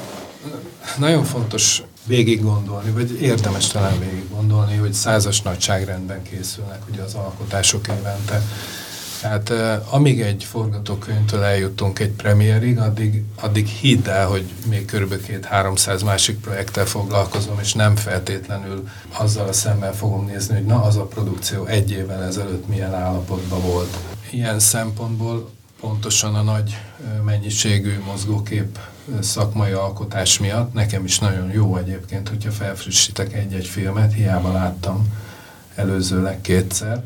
[0.97, 7.13] nagyon fontos végig gondolni, vagy érdemes talán végig gondolni, hogy százas nagyságrendben készülnek ugye az
[7.13, 8.41] alkotások évente.
[9.21, 9.53] Tehát
[9.89, 15.25] amíg egy forgatókönyvtől eljutunk egy premierig, addig, addig hidd el, hogy még kb.
[15.25, 20.95] két-háromszáz másik projekttel foglalkozom, és nem feltétlenül azzal a szemmel fogom nézni, hogy na, az
[20.95, 23.97] a produkció egy évvel ezelőtt milyen állapotban volt.
[24.29, 25.49] Ilyen szempontból
[25.79, 26.77] pontosan a nagy
[27.25, 28.79] mennyiségű mozgókép
[29.19, 30.73] szakmai alkotás miatt.
[30.73, 35.07] Nekem is nagyon jó egyébként, hogyha felfrissítek egy-egy filmet, hiába láttam
[35.75, 37.03] előzőleg kétszer.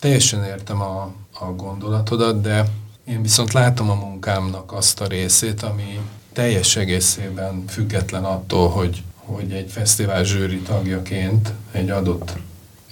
[0.00, 2.64] Teljesen értem a, a gondolatodat, de
[3.04, 6.00] én viszont látom a munkámnak azt a részét, ami
[6.32, 12.32] teljes egészében független attól, hogy, hogy egy fesztivál zsűri tagjaként egy adott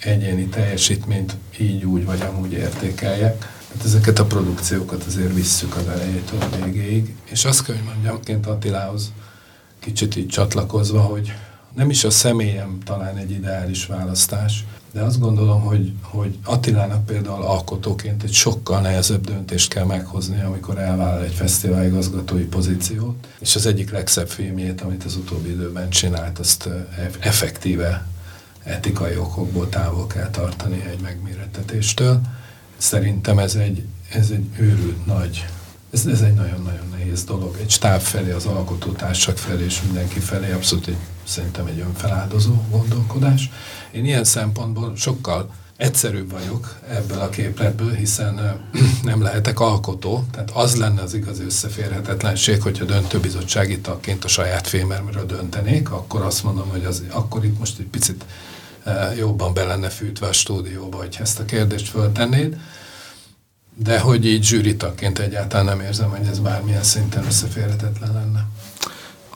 [0.01, 6.41] egyéni teljesítményt így úgy vagy amúgy értékeljek Hát ezeket a produkciókat azért visszük az elejétől
[6.41, 7.15] a végéig.
[7.25, 9.13] És azt kell, hogy mondjam, ként Attilához
[9.79, 11.33] kicsit így csatlakozva, hogy
[11.75, 14.65] nem is a személyem talán egy ideális választás,
[14.97, 20.79] de azt gondolom, hogy, hogy Attilának például alkotóként egy sokkal nehezebb döntést kell meghozni, amikor
[20.79, 26.39] elvállal egy fesztivál igazgatói pozíciót, és az egyik legszebb filmjét, amit az utóbbi időben csinált,
[26.39, 26.69] azt
[27.21, 28.07] effektíve
[28.63, 32.21] etikai okokból távol kell tartani egy megmérettetéstől.
[32.77, 35.47] Szerintem ez egy, ez egy őrült nagy,
[35.91, 37.57] ez, ez egy nagyon-nagyon nehéz dolog.
[37.61, 43.51] Egy stáb felé, az alkotótársak felé és mindenki felé abszolút egy, szerintem egy önfeláldozó gondolkodás.
[43.97, 48.61] Én ilyen szempontból sokkal egyszerűbb vagyok ebből a képletből, hiszen
[49.03, 55.27] nem lehetek alkotó, tehát az lenne az igazi összeférhetetlenség, hogyha döntőbizottsági tagként a saját filmemről
[55.27, 58.25] döntenék, akkor azt mondom, hogy az, akkor itt most egy picit
[59.17, 62.57] jobban be lenne fűtve a stúdióba, hogy ezt a kérdést föltennéd.
[63.75, 68.47] De hogy így zsűritaként egyáltalán nem érzem, hogy ez bármilyen szinten összeférhetetlen lenne.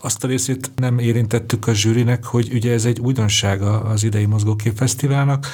[0.03, 5.46] Azt a részét nem érintettük a zsűrinek, hogy ugye ez egy újdonsága az idei mozgóképfesztiválnak.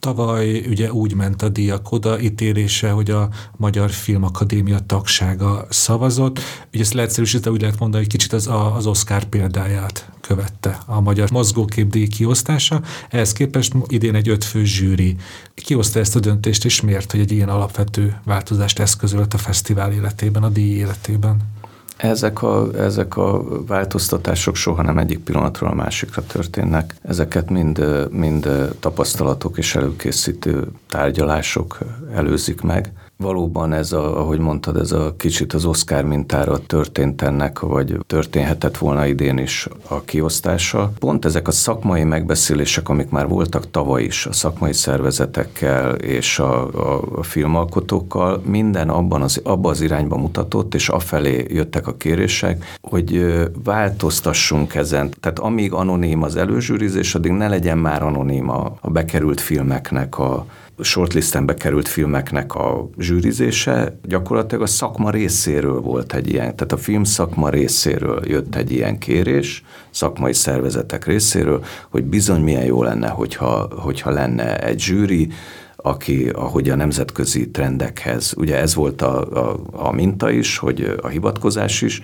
[0.00, 6.40] Tavaly ugye úgy ment a díjak oda ítélése, hogy a Magyar Filmakadémia tagsága szavazott.
[6.72, 11.00] Ugye ezt leegyszerűsítve úgy lehet mondani, hogy kicsit az, a, az Oscar példáját követte a
[11.00, 12.82] Magyar Mozgóképdíj kiosztása.
[13.10, 15.16] Ehhez képest idén egy ötfő zsűri
[15.54, 20.42] kioszta ezt a döntést, és miért, hogy egy ilyen alapvető változást eszközölt a fesztivál életében,
[20.42, 21.57] a díj életében?
[21.98, 26.94] Ezek a, ezek a változtatások soha nem egyik pillanatról a másikra történnek.
[27.02, 28.48] Ezeket mind, mind
[28.80, 31.78] tapasztalatok és előkészítő tárgyalások
[32.14, 37.58] előzik meg valóban ez, a, ahogy mondtad, ez a kicsit az Oscar mintára történt ennek,
[37.58, 40.92] vagy történhetett volna idén is a kiosztása.
[40.98, 46.66] Pont ezek a szakmai megbeszélések, amik már voltak tavaly is a szakmai szervezetekkel és a,
[46.66, 52.64] a, a filmalkotókkal, minden abban az, abban az irányba mutatott, és afelé jöttek a kérések,
[52.82, 55.10] hogy változtassunk ezen.
[55.20, 60.46] Tehát amíg anonim az előzsűrizés, addig ne legyen már anonim a, a bekerült filmeknek a
[60.80, 63.98] shortlisten bekerült filmeknek a zsűrizése.
[64.02, 68.98] Gyakorlatilag a szakma részéről volt egy ilyen, tehát a film szakma részéről jött egy ilyen
[68.98, 75.28] kérés, szakmai szervezetek részéről, hogy bizony milyen jó lenne, hogyha, hogyha lenne egy zsűri,
[75.76, 81.08] aki, ahogy a nemzetközi trendekhez, ugye ez volt a, a, a minta is, hogy a
[81.08, 82.02] hivatkozás is,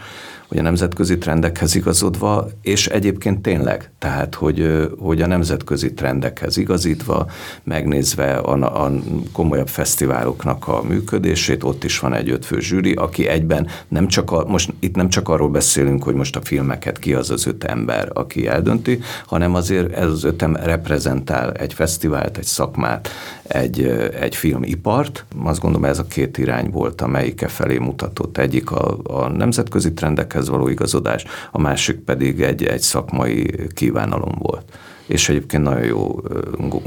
[0.48, 7.26] hogy a nemzetközi trendekhez igazodva, és egyébként tényleg, tehát hogy, hogy a nemzetközi trendekhez igazítva,
[7.62, 8.92] megnézve a, a
[9.32, 14.44] komolyabb fesztiváloknak a működését, ott is van egy ötfő zsűri, aki egyben nem csak a,
[14.46, 18.10] most itt nem csak arról beszélünk, hogy most a filmeket ki az az öt ember,
[18.12, 23.08] aki eldönti, hanem azért ez az ötem reprezentál egy fesztivált, egy szakmát,
[23.42, 23.82] egy,
[24.20, 25.24] egy filmipart.
[25.44, 28.38] Azt gondolom ez a két irány volt, amelyike felé mutatott.
[28.38, 34.34] Egyik a, a nemzetközi trendekhez célhez való igazodás, a másik pedig egy, egy szakmai kívánalom
[34.38, 34.78] volt.
[35.06, 36.22] És egyébként nagyon jó,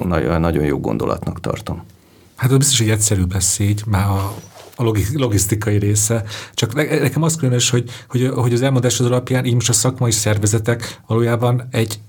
[0.03, 1.83] nagyon, nagyon jó gondolatnak tartom.
[2.35, 4.33] Hát az biztos, hogy egyszerűbb lesz így, már a
[4.79, 6.23] a logisztikai része.
[6.53, 10.99] Csak nekem az különös, hogy, hogy, hogy az elmondásod alapján így most a szakmai szervezetek
[11.07, 11.99] valójában egy,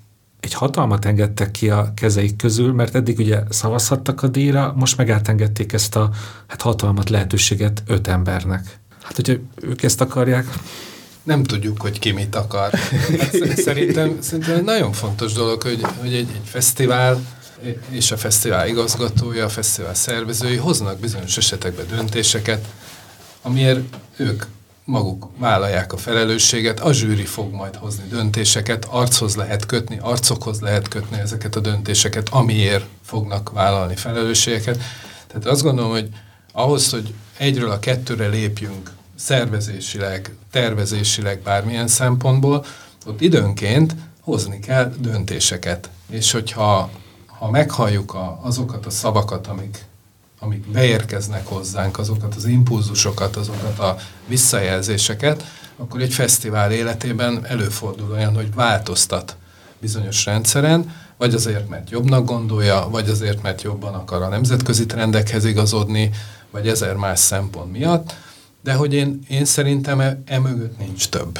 [0.40, 5.10] egy hatalmat engedtek ki a kezeik közül, mert eddig ugye szavazhattak a díjra, most meg
[5.10, 6.10] átengedték ezt a
[6.46, 8.78] hát hatalmat, lehetőséget öt embernek.
[9.02, 10.46] Hát, hogyha ők ezt akarják,
[11.28, 12.70] nem tudjuk, hogy ki mit akar.
[13.18, 17.20] Hát szerintem, szerintem nagyon fontos dolog, hogy, hogy egy, egy fesztivál
[17.90, 22.66] és a fesztivál igazgatója, a fesztivál szervezői hoznak bizonyos esetekben döntéseket,
[23.42, 23.80] amiért
[24.16, 24.44] ők
[24.84, 30.88] maguk vállalják a felelősséget, a zsűri fog majd hozni döntéseket, archoz lehet kötni, arcokhoz lehet
[30.88, 34.82] kötni ezeket a döntéseket, amiért fognak vállalni felelősségeket.
[35.26, 36.08] Tehát azt gondolom, hogy
[36.52, 42.64] ahhoz, hogy egyről a kettőre lépjünk szervezésileg, tervezésileg bármilyen szempontból,
[43.08, 45.90] Szóval időnként hozni kell döntéseket.
[46.10, 46.90] És hogyha
[47.26, 49.84] ha meghalljuk a, azokat a szavakat, amik,
[50.38, 53.96] amik beérkeznek hozzánk, azokat az impulzusokat, azokat a
[54.26, 55.44] visszajelzéseket,
[55.76, 59.36] akkor egy fesztivál életében előfordul olyan, hogy változtat
[59.80, 65.44] bizonyos rendszeren, vagy azért, mert jobbnak gondolja, vagy azért, mert jobban akar a nemzetközi trendekhez
[65.44, 66.10] igazodni,
[66.50, 68.14] vagy ezer más szempont miatt,
[68.68, 71.38] de hogy én, én szerintem e, e mögött nincs több.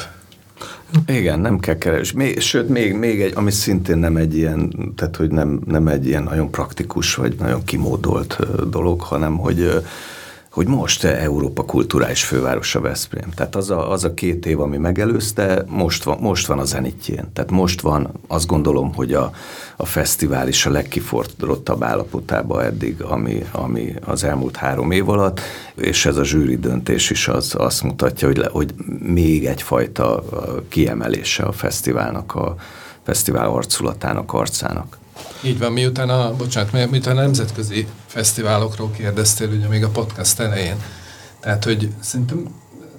[1.06, 2.40] Igen, nem kell keresni.
[2.40, 6.22] Sőt, még, még egy, ami szintén nem egy ilyen, tehát hogy nem, nem egy ilyen
[6.22, 8.38] nagyon praktikus, vagy nagyon kimódolt
[8.70, 9.82] dolog, hanem hogy
[10.58, 13.30] hogy most Európa kulturális fővárosa Veszprém.
[13.34, 17.32] Tehát az a, az a két év, ami megelőzte, most van, most van a zenitjén.
[17.32, 19.32] Tehát most van, azt gondolom, hogy a,
[19.76, 25.40] a fesztivál is a legkifordultabb állapotában eddig, ami, ami az elmúlt három év alatt,
[25.74, 30.24] és ez a zsűri döntés is az, azt mutatja, hogy, le, hogy még egyfajta
[30.68, 32.56] kiemelése a fesztiválnak, a
[33.02, 34.97] fesztivál arculatának, arcának.
[35.42, 40.76] Így van, miután a, bocsánat, miután a nemzetközi fesztiválokról kérdeztél, ugye még a podcast elején.
[41.40, 42.54] Tehát, hogy szerintem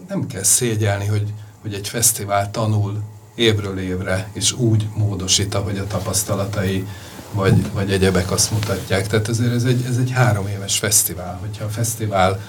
[0.07, 3.01] nem kell szégyelni, hogy, hogy egy fesztivál tanul
[3.35, 6.87] évről évre, és úgy módosít, ahogy a tapasztalatai
[7.31, 9.07] vagy, vagy egyebek azt mutatják.
[9.07, 11.37] Tehát ezért ez egy, ez egy három éves fesztivál.
[11.39, 12.39] Hogyha a fesztivál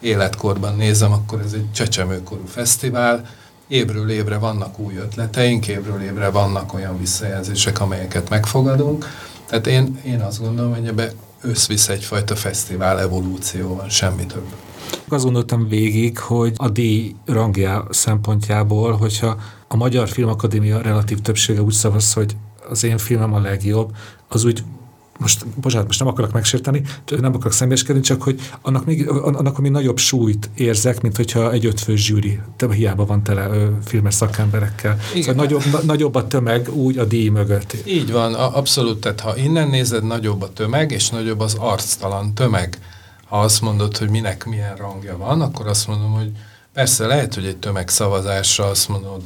[0.00, 3.26] életkorban nézem, akkor ez egy csecsemőkorú fesztivál,
[3.68, 9.06] évről évre vannak új ötleteink, évről évre vannak olyan visszajelzések, amelyeket megfogadunk.
[9.46, 14.46] Tehát én, én azt gondolom, hogy ebbe összvisz egyfajta fesztivál evolúció van, semmi több.
[15.08, 19.36] Azt gondoltam végig, hogy a díj rangja szempontjából, hogyha
[19.68, 22.36] a Magyar Filmakadémia relatív többsége úgy szavaz, hogy
[22.68, 23.90] az én filmem a legjobb,
[24.28, 24.62] az úgy
[25.18, 26.82] most, bocsánat, most nem akarok megsérteni,
[27.20, 31.66] nem akarok személyeskedni, csak hogy annak még, annak még nagyobb súlyt érzek, mint hogyha egy
[31.66, 34.98] ötfős zsűri, de hiába van tele ö, filmes szakemberekkel.
[35.10, 35.22] Igen.
[35.22, 37.76] Szóval nagyobb, na, nagyobb a tömeg úgy a díj mögött.
[37.86, 42.78] Így van, abszolút, tehát ha innen nézed, nagyobb a tömeg, és nagyobb az arctalan tömeg.
[43.24, 46.30] Ha azt mondod, hogy minek milyen rangja van, akkor azt mondom, hogy
[46.72, 49.22] persze lehet, hogy egy tömegszavazásra azt mondod,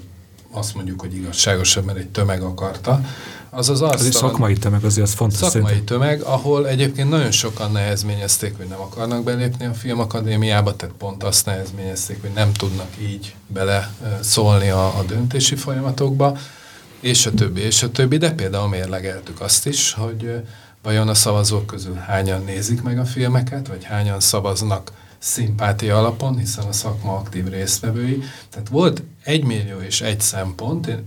[0.50, 3.00] azt mondjuk, hogy igazságosabb, mert egy tömeg akarta,
[3.50, 5.38] az az Az egy szakmai tömeg, azért az fontos.
[5.38, 5.98] Szakmai szerintem.
[5.98, 11.46] tömeg, ahol egyébként nagyon sokan nehezményezték, hogy nem akarnak belépni a filmakadémiába, tehát pont azt
[11.46, 16.36] nehezményezték, hogy nem tudnak így bele szólni a, a döntési folyamatokba,
[17.00, 20.42] és a többi, és a többi, de például mérlegeltük azt is, hogy
[20.82, 26.64] vajon a szavazók közül hányan nézik meg a filmeket, vagy hányan szavaznak szimpátia alapon, hiszen
[26.64, 28.22] a szakma aktív résztvevői.
[28.50, 31.02] Tehát volt egy millió és egy szempont, én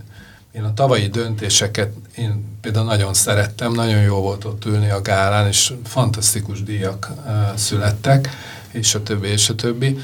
[0.52, 5.46] én a tavalyi döntéseket én például nagyon szerettem, nagyon jó volt ott ülni a gálán,
[5.46, 7.10] és fantasztikus díjak
[7.54, 8.28] születtek,
[8.70, 9.98] és a többi, és a többi.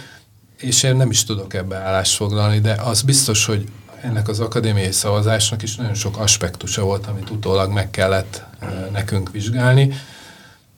[0.57, 3.69] És én nem is tudok ebbe állást foglalni, de az biztos, hogy
[4.01, 8.45] ennek az akadémiai szavazásnak is nagyon sok aspektusa volt, amit utólag meg kellett
[8.93, 9.95] nekünk vizsgálni.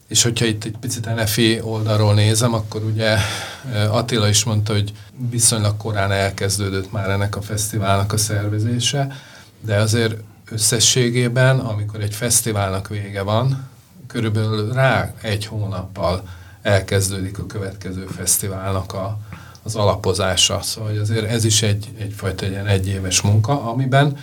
[0.07, 3.17] És hogyha itt egy picit NFI oldalról nézem, akkor ugye
[3.89, 4.91] Attila is mondta, hogy
[5.29, 9.15] viszonylag korán elkezdődött már ennek a fesztiválnak a szervezése,
[9.61, 10.15] de azért
[10.51, 13.69] összességében, amikor egy fesztiválnak vége van,
[14.07, 16.23] körülbelül rá egy hónappal
[16.61, 19.19] elkezdődik a következő fesztiválnak a,
[19.63, 20.61] az alapozása.
[20.61, 24.17] Szóval azért ez is egy, egyfajta egy ilyen egyéves munka, amiben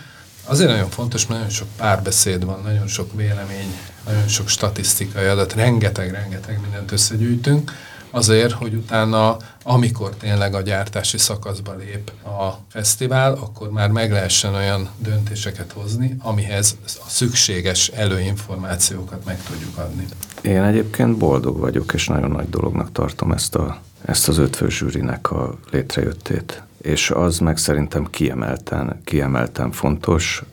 [0.45, 3.73] azért nagyon fontos, mert nagyon sok párbeszéd van, nagyon sok vélemény,
[4.05, 7.71] nagyon sok statisztikai adat, rengeteg-rengeteg mindent összegyűjtünk,
[8.11, 14.53] azért, hogy utána, amikor tényleg a gyártási szakaszba lép a fesztivál, akkor már meg lehessen
[14.53, 20.05] olyan döntéseket hozni, amihez a szükséges előinformációkat meg tudjuk adni.
[20.41, 25.31] Én egyébként boldog vagyok, és nagyon nagy dolognak tartom ezt, a, ezt az ötfő zsűrinek
[25.31, 26.63] a létrejöttét.
[26.81, 30.43] És az meg szerintem kiemelten, kiemelten fontos,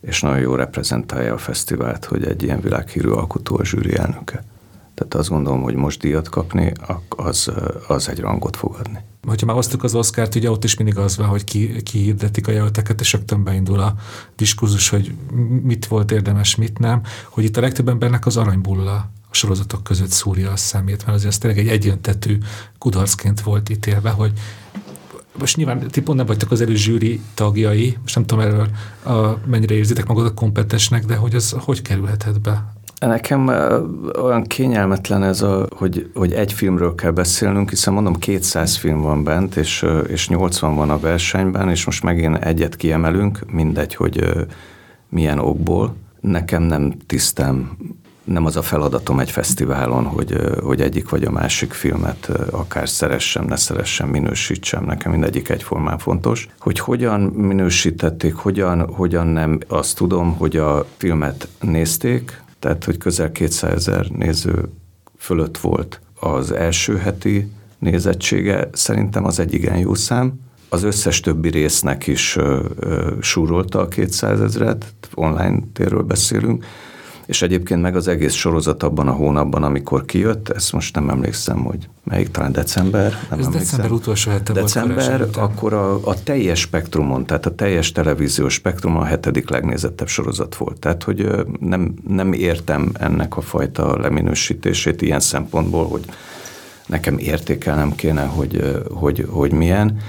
[0.00, 4.44] és nagyon jó reprezentálja a fesztivált, hogy egy ilyen világhírű alkotó a zsűri elnöke.
[5.00, 6.72] Tehát azt gondolom, hogy most díjat kapni,
[7.08, 7.50] az,
[7.88, 8.98] az egy rangot fog adni.
[9.26, 12.14] Hogyha már hoztuk az Oscárt, ugye ott is mindig az van, hogy ki, ki
[12.46, 13.94] a jelölteket, és rögtön beindul a
[14.36, 15.14] diskurzus, hogy
[15.62, 18.92] mit volt érdemes, mit nem, hogy itt a legtöbb embernek az aranybulla
[19.30, 22.38] a sorozatok között szúrja a szemét, mert azért ez tényleg egy egyöntetű
[22.78, 24.32] kudarcként volt ítélve, hogy
[25.38, 28.68] most nyilván ti pont nem vagytok az előzsűri tagjai, most nem tudom erről
[29.04, 32.74] a, mennyire érzitek magadat kompetensnek, de hogy ez hogy kerülhetett be
[33.06, 33.48] Nekem
[34.22, 39.24] olyan kényelmetlen ez, a, hogy, hogy egy filmről kell beszélnünk, hiszen mondom 200 film van
[39.24, 44.46] bent, és, és 80 van a versenyben, és most megint egyet kiemelünk, mindegy, hogy
[45.08, 45.94] milyen okból.
[46.20, 47.76] Nekem nem tisztem
[48.24, 53.44] nem az a feladatom egy fesztiválon, hogy, hogy egyik vagy a másik filmet akár szeressem,
[53.44, 56.48] ne szeressem, minősítsem, nekem mindegyik egyformán fontos.
[56.58, 63.32] Hogy hogyan minősítették, hogyan, hogyan nem, azt tudom, hogy a filmet nézték, tehát hogy közel
[63.32, 64.68] 200 ezer néző
[65.16, 70.32] fölött volt az első heti nézettsége, szerintem az egy igen jó szám.
[70.68, 72.38] Az összes többi résznek is
[73.20, 76.64] súrolta a 200 ezret, online térről beszélünk,
[77.30, 81.64] és egyébként meg az egész sorozat abban a hónapban, amikor kijött, ezt most nem emlékszem,
[81.64, 83.52] hogy melyik, talán december, nem Ez emlékszem.
[83.52, 89.02] december utolsó hete December, volt akkor a, a teljes spektrumon, tehát a teljes televíziós spektrumon
[89.02, 90.78] a hetedik legnézettebb sorozat volt.
[90.78, 96.04] Tehát, hogy nem, nem értem ennek a fajta leminősítését ilyen szempontból, hogy
[96.86, 100.00] nekem értékelnem kéne, hogy, hogy, hogy milyen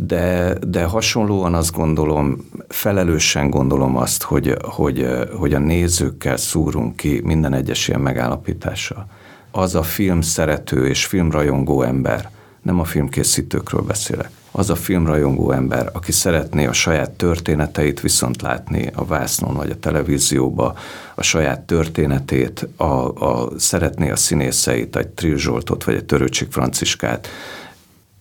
[0.00, 7.20] de, de hasonlóan azt gondolom, felelősen gondolom azt, hogy, hogy, hogy a nézőkkel szúrunk ki
[7.24, 9.06] minden egyes ilyen megállapítással.
[9.50, 12.30] Az a film szerető és filmrajongó ember,
[12.62, 18.90] nem a filmkészítőkről beszélek, az a filmrajongó ember, aki szeretné a saját történeteit viszont látni
[18.94, 20.76] a vásznon vagy a televízióba,
[21.14, 27.28] a saját történetét, a, a, szeretné a színészeit, egy Trill Zsoltot vagy egy Törőcsik Franciskát.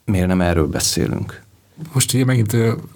[0.06, 1.45] Miért nem erről beszélünk?
[1.94, 2.52] Most ugye megint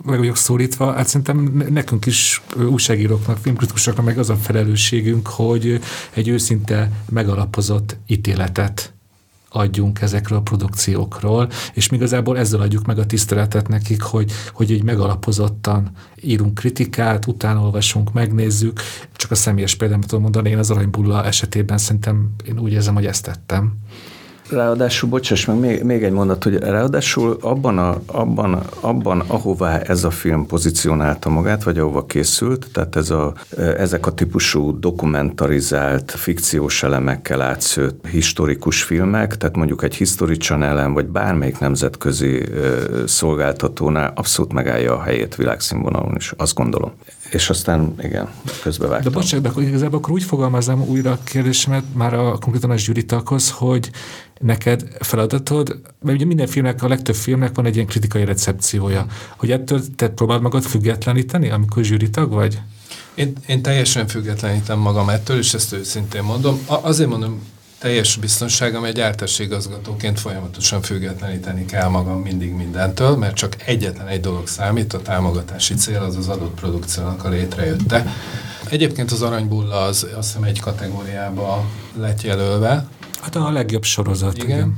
[0.06, 5.80] meg vagyok szólítva, hát szerintem nekünk is újságíróknak, filmkritikusoknak meg az a felelősségünk, hogy
[6.14, 8.94] egy őszinte megalapozott ítéletet
[9.50, 14.84] adjunk ezekről a produkciókról, és igazából ezzel adjuk meg a tiszteletet nekik, hogy, hogy egy
[14.84, 18.82] megalapozottan írunk kritikát, utána olvasunk, megnézzük.
[19.16, 23.06] Csak a személyes példát tudom mondani, én az aranybulla esetében szerintem én úgy érzem, hogy
[23.06, 23.74] ezt tettem.
[24.52, 30.04] Ráadásul, bocsáss meg, még, még egy mondat, hogy ráadásul abban, a, abban, abban, ahová ez
[30.04, 36.84] a film pozícionálta magát, vagy ahova készült, tehát ez a, ezek a típusú dokumentarizált, fikciós
[36.84, 42.44] elemekkel átszőtt historikus filmek, tehát mondjuk egy History channel vagy bármelyik nemzetközi
[43.06, 46.92] szolgáltatónál abszolút megállja a helyét világszínvonalon is, azt gondolom.
[47.32, 48.30] És aztán, igen,
[48.62, 49.12] közbevágtam.
[49.12, 53.50] De bocsánat, akkor igazából akkor úgy fogalmaznám újra a kérdésemet már a konkrétan a zsűritakhoz,
[53.50, 53.90] hogy
[54.40, 59.06] neked feladatod, mert ugye minden filmnek, a legtöbb filmnek van egy ilyen kritikai recepciója,
[59.38, 62.60] hogy ettől te próbáld magad függetleníteni, amikor zsűritag vagy?
[63.14, 66.60] Én, én teljesen függetlenítem magam ettől, és ezt őszintén mondom.
[66.66, 67.42] A, azért mondom,
[67.80, 69.04] teljes biztonságom, egy
[69.38, 75.74] igazgatóként folyamatosan függetleníteni kell magam mindig mindentől, mert csak egyetlen egy dolog számít, a támogatási
[75.74, 78.14] cél az az adott produkciónak a létrejötte.
[78.70, 81.66] Egyébként az aranybulla az azt hiszem egy kategóriába
[81.98, 82.88] lett jelölve.
[83.22, 84.38] Hát a legjobb sorozat.
[84.38, 84.50] Igen.
[84.50, 84.78] igen.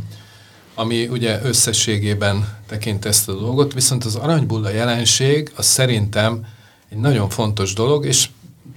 [0.76, 6.46] Ami ugye összességében tekint ezt a dolgot, viszont az aranybulla jelenség az szerintem
[6.90, 8.30] egy nagyon fontos dolog, és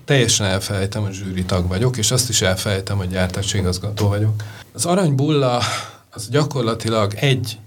[0.05, 4.42] teljesen elfelejtem, hogy zsűri tag vagyok, és azt is elfelejtem, hogy gyártásigazgató vagyok.
[4.72, 5.62] Az aranybulla
[6.11, 7.59] az gyakorlatilag egy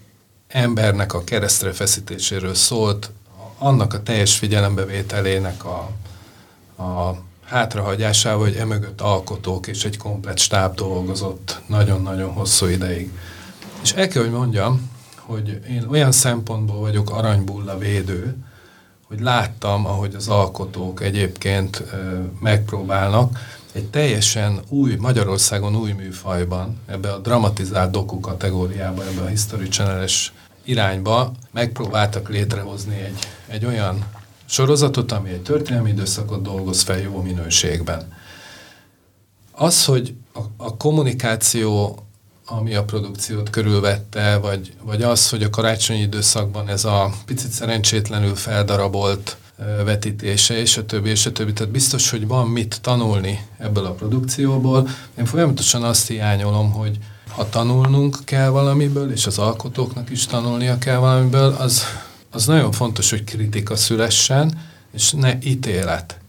[0.48, 3.12] embernek a keresztre feszítéséről szólt,
[3.58, 5.90] annak a teljes figyelembevételének a,
[6.84, 13.12] a hátrahagyásával, hogy emögött alkotók és egy komplet stáb dolgozott nagyon-nagyon hosszú ideig.
[13.82, 18.36] És el kell, hogy mondjam, hogy én olyan szempontból vagyok aranybulla védő,
[19.08, 21.84] hogy láttam, ahogy az alkotók egyébként
[22.40, 23.40] megpróbálnak
[23.72, 30.08] egy teljesen új, Magyarországon új műfajban, ebbe a dramatizált doku kategóriába, ebbe a History channel
[30.64, 34.06] irányba megpróbáltak létrehozni egy, egy olyan
[34.46, 38.14] sorozatot, ami egy történelmi időszakot dolgoz fel jó minőségben.
[39.52, 42.00] Az, hogy a, a kommunikáció
[42.50, 48.36] ami a produkciót körülvette, vagy, vagy az, hogy a karácsonyi időszakban ez a picit szerencsétlenül
[48.36, 49.38] feldarabolt
[49.86, 51.54] vetítése, és a többi, és a többi.
[51.54, 54.90] Tehát biztos, hogy van mit tanulni ebből a produkcióból.
[55.18, 56.98] Én folyamatosan azt hiányolom, hogy
[57.30, 61.84] ha tanulnunk kell valamiből, és az alkotóknak is tanulnia kell valamiből, az,
[62.32, 64.62] az nagyon fontos, hogy kritika szülessen,
[64.94, 66.20] és ne ítélet.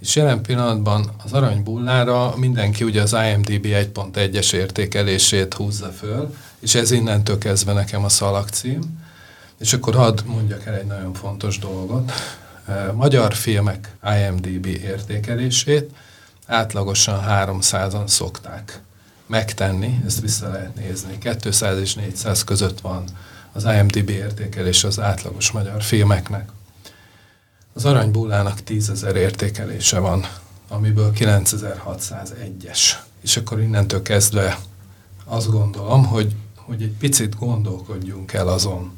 [0.00, 6.90] És jelen pillanatban az aranybullára mindenki ugye az IMDB 1.1-es értékelését húzza föl, és ez
[6.90, 9.06] innentől kezdve nekem a szalagcím.
[9.58, 12.12] És akkor hadd mondjak el egy nagyon fontos dolgot.
[12.94, 15.90] Magyar filmek IMDB értékelését
[16.46, 18.80] átlagosan 300-an szokták
[19.26, 21.18] megtenni, ezt vissza lehet nézni.
[21.40, 23.04] 200 és 400 között van
[23.52, 26.48] az IMDB értékelés az átlagos magyar filmeknek.
[27.78, 30.26] Az aranybullának 10 ezer értékelése van,
[30.68, 32.92] amiből 9601-es.
[33.22, 34.58] És akkor innentől kezdve
[35.24, 38.92] azt gondolom, hogy, hogy egy picit gondolkodjunk el azon,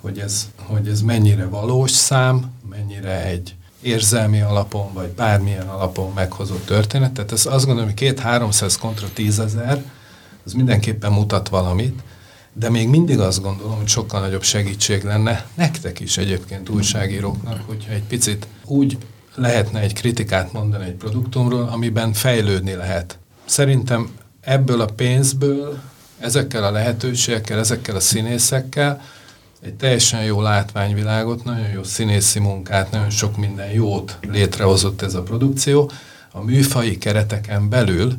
[0.00, 6.66] hogy ez, hogy ez mennyire valós szám, mennyire egy érzelmi alapon, vagy bármilyen alapon meghozott
[6.66, 7.12] történet.
[7.12, 9.84] Tehát ez azt gondolom, hogy két 300 kontra tízezer,
[10.44, 12.02] az mindenképpen mutat valamit,
[12.54, 17.92] de még mindig azt gondolom, hogy sokkal nagyobb segítség lenne nektek is egyébként újságíróknak, hogyha
[17.92, 18.98] egy picit úgy
[19.34, 23.18] lehetne egy kritikát mondani egy produktumról, amiben fejlődni lehet.
[23.44, 24.10] Szerintem
[24.40, 25.78] ebből a pénzből,
[26.18, 29.02] ezekkel a lehetőségekkel, ezekkel a színészekkel
[29.62, 35.22] egy teljesen jó látványvilágot, nagyon jó színészi munkát, nagyon sok minden jót létrehozott ez a
[35.22, 35.90] produkció.
[36.32, 38.14] A műfai kereteken belül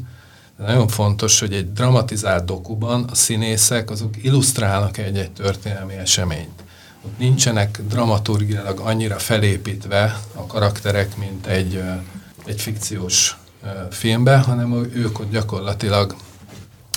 [0.57, 6.63] de nagyon fontos, hogy egy dramatizált dokuban a színészek azok illusztrálnak egy-egy történelmi eseményt.
[7.05, 11.83] Ott nincsenek dramaturgilag annyira felépítve a karakterek, mint egy,
[12.45, 13.37] egy fikciós
[13.91, 16.15] filmbe, hanem ők ott gyakorlatilag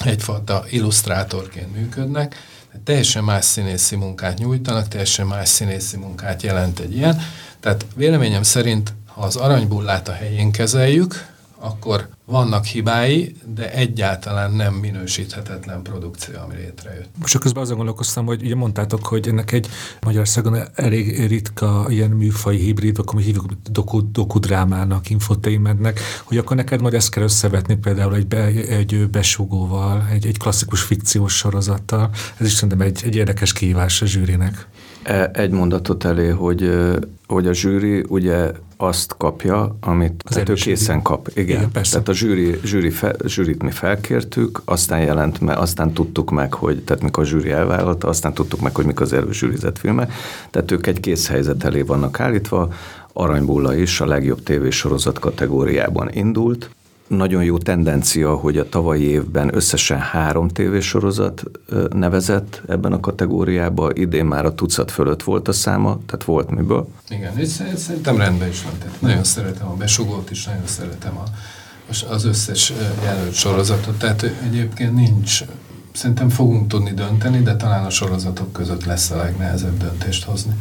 [0.05, 2.37] egyfajta illusztrátorként működnek,
[2.85, 7.21] teljesen más színészi munkát nyújtanak, teljesen más színészi munkát jelent egy ilyen.
[7.61, 11.27] Tehát véleményem szerint, ha az aranybullát a helyén kezeljük,
[11.61, 17.09] akkor vannak hibái, de egyáltalán nem minősíthetetlen produkció, ami létrejött.
[17.21, 19.69] Most közben azon gondolkoztam, hogy ugye mondtátok, hogy ennek egy
[20.01, 26.81] Magyarországon elég ritka ilyen műfai hibrid, akkor mi hívjuk doku, dokudrámának, infotainmentnek, hogy akkor neked
[26.81, 32.11] majd ezt kell összevetni például egy, be, egy besugóval, egy, egy klasszikus fikciós sorozattal.
[32.37, 34.67] Ez is szerintem egy, egy érdekes kihívás a zsűrinek.
[35.03, 36.71] E, egy mondatot elé, hogy,
[37.27, 41.29] hogy a zsűri ugye azt kapja, amit az tehát ő készen kap.
[41.35, 41.91] Igen, Igen persze.
[41.91, 46.83] tehát a zsűri, zsűri fel, zsűrit mi felkértük, aztán jelent, mert aztán tudtuk meg, hogy,
[46.83, 50.13] tehát mikor a zsűri elvállalta, aztán tudtuk meg, hogy mik az előzsűrizett filmek,
[50.51, 52.73] tehát ők egy kész helyzet elé vannak állítva,
[53.13, 56.71] Aranybulla is a legjobb tévésorozat kategóriában indult,
[57.09, 61.43] nagyon jó tendencia, hogy a tavalyi évben összesen három tévésorozat
[61.93, 66.89] nevezett ebben a kategóriában, idén már a tucat fölött volt a száma, tehát volt miből.
[67.09, 68.73] Igen, és szerintem rendben is van.
[68.79, 71.23] Tehát nagyon szeretem a besugót is, nagyon szeretem a,
[72.11, 72.73] az összes
[73.05, 75.45] jelölt sorozatot, tehát egyébként nincs,
[75.93, 80.53] szerintem fogunk tudni dönteni, de talán a sorozatok között lesz a legnehezebb döntést hozni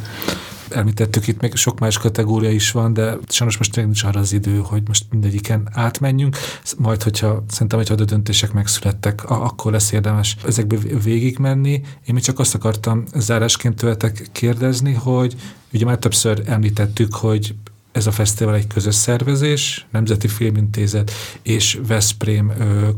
[0.70, 4.58] említettük itt még sok más kategória is van, de sajnos most nincs arra az idő,
[4.58, 6.36] hogy most mindegyiken átmenjünk.
[6.78, 11.70] Majd, hogyha szerintem, hogyha a döntések megszülettek, akkor lesz érdemes ezekbe végigmenni.
[12.06, 15.34] Én még csak azt akartam zárásként tőletek kérdezni, hogy
[15.72, 17.54] ugye már többször említettük, hogy
[17.92, 21.10] ez a fesztivál egy közös szervezés, Nemzeti Filmintézet
[21.42, 22.52] és Veszprém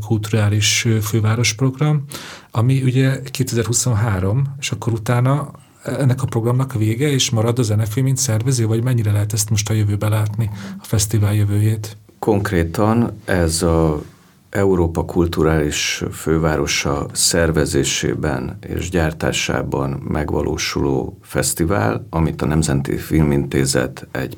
[0.05, 2.05] kulturális fővárosprogram,
[2.51, 5.51] ami ugye 2023, és akkor utána
[5.83, 9.69] ennek a programnak vége, és marad a zenefilm, mint szervező, vagy mennyire lehet ezt most
[9.69, 10.49] a jövőbe látni,
[10.79, 11.97] a fesztivál jövőjét?
[12.19, 14.01] Konkrétan ez a
[14.49, 24.37] Európa kulturális fővárosa szervezésében és gyártásában megvalósuló fesztivál, amit a Nemzeti Filmintézet egy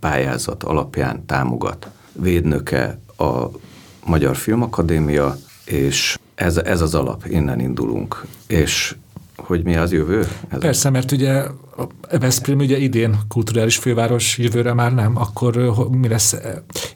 [0.00, 1.90] pályázat alapján támogat.
[2.12, 3.44] Védnöke a
[4.04, 8.26] Magyar Filmakadémia, és ez, ez az alap, innen indulunk.
[8.46, 8.96] És
[9.38, 10.18] hogy mi az jövő?
[10.48, 11.42] Ez Persze, mert ugye
[11.76, 15.56] a Veszprém ugye idén kulturális főváros, jövőre már nem, akkor
[15.90, 16.36] mi lesz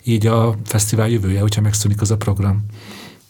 [0.05, 2.65] így a fesztivál jövője, hogyha megszűnik az a program?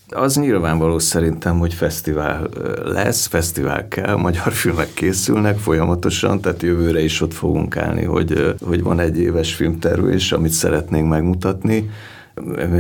[0.09, 2.49] Az nyilvánvaló szerintem, hogy fesztivál
[2.85, 8.83] lesz, fesztivál kell, magyar filmek készülnek folyamatosan, tehát jövőre is ott fogunk állni, hogy, hogy
[8.83, 11.91] van egy éves filmtervés, amit szeretnénk megmutatni,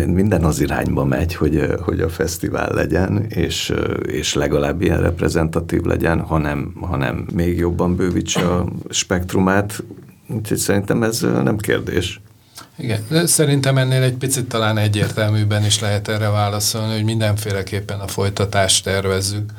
[0.06, 3.72] minden az irányba megy, hogy, hogy a fesztivál legyen, és,
[4.06, 9.82] és legalább ilyen reprezentatív legyen, hanem, hanem még jobban bővítse a spektrumát,
[10.28, 12.20] úgyhogy szerintem ez nem kérdés.
[12.78, 18.84] Igen, szerintem ennél egy picit talán egyértelműben is lehet erre válaszolni, hogy mindenféleképpen a folytatást
[18.84, 19.50] tervezzük.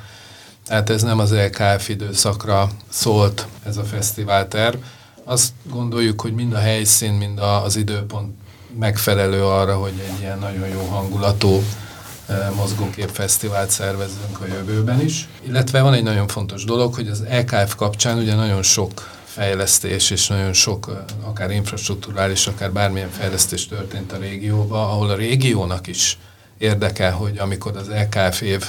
[0.65, 4.76] Tehát ez nem az LKF időszakra szólt ez a fesztiválterv.
[5.24, 8.34] Azt gondoljuk, hogy mind a helyszín, mind az időpont
[8.80, 11.64] megfelelő arra, hogy egy ilyen nagyon jó hangulatú
[12.28, 15.28] eh, mozgóképfesztivált szervezzünk a jövőben is.
[15.48, 20.28] Illetve van egy nagyon fontos dolog, hogy az EKF kapcsán ugye nagyon sok fejlesztés és
[20.28, 26.18] nagyon sok, eh, akár infrastruktúrális, akár bármilyen fejlesztés történt a régióban, ahol a régiónak is
[26.58, 28.66] érdekel, hogy amikor az EKF év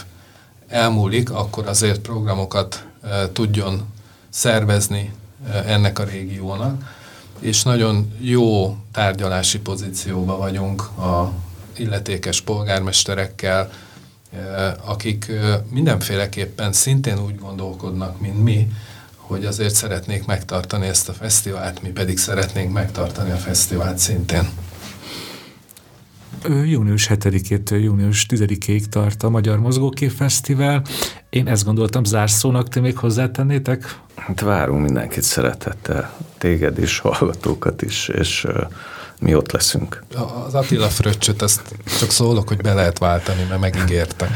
[0.68, 3.92] elmúlik, akkor azért programokat e, tudjon
[4.30, 5.12] szervezni
[5.66, 6.93] ennek a régiónak
[7.40, 11.32] és nagyon jó tárgyalási pozícióban vagyunk a
[11.76, 13.70] illetékes polgármesterekkel,
[14.32, 18.68] eh, akik eh, mindenféleképpen szintén úgy gondolkodnak, mint mi,
[19.16, 24.48] hogy azért szeretnék megtartani ezt a fesztivált, mi pedig szeretnénk megtartani a fesztivált szintén.
[26.48, 30.82] Június 7-től június 10-ig tart a Magyar Mozgókép Fesztivál,
[31.30, 33.98] Én ezt gondoltam zárszónak, ti még hozzátennétek?
[34.14, 38.46] Hát várunk mindenkit szeretettel, téged is, hallgatókat is, és
[39.20, 40.04] mi ott leszünk.
[40.46, 41.62] Az Attila fröccsöt, ezt
[41.98, 44.30] csak szólok, hogy be lehet váltani, mert megígérte.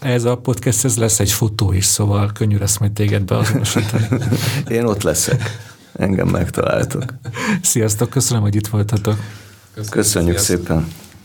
[0.00, 4.06] Ez a podcast, ez lesz egy fotó is, szóval könnyű lesz majd téged beazonosítani.
[4.68, 5.42] Én ott leszek.
[5.92, 7.04] Engem megtaláltok.
[7.62, 9.16] Sziasztok, köszönöm, hogy itt voltatok.
[9.74, 10.88] Köszönjük, Köszönjük szépen.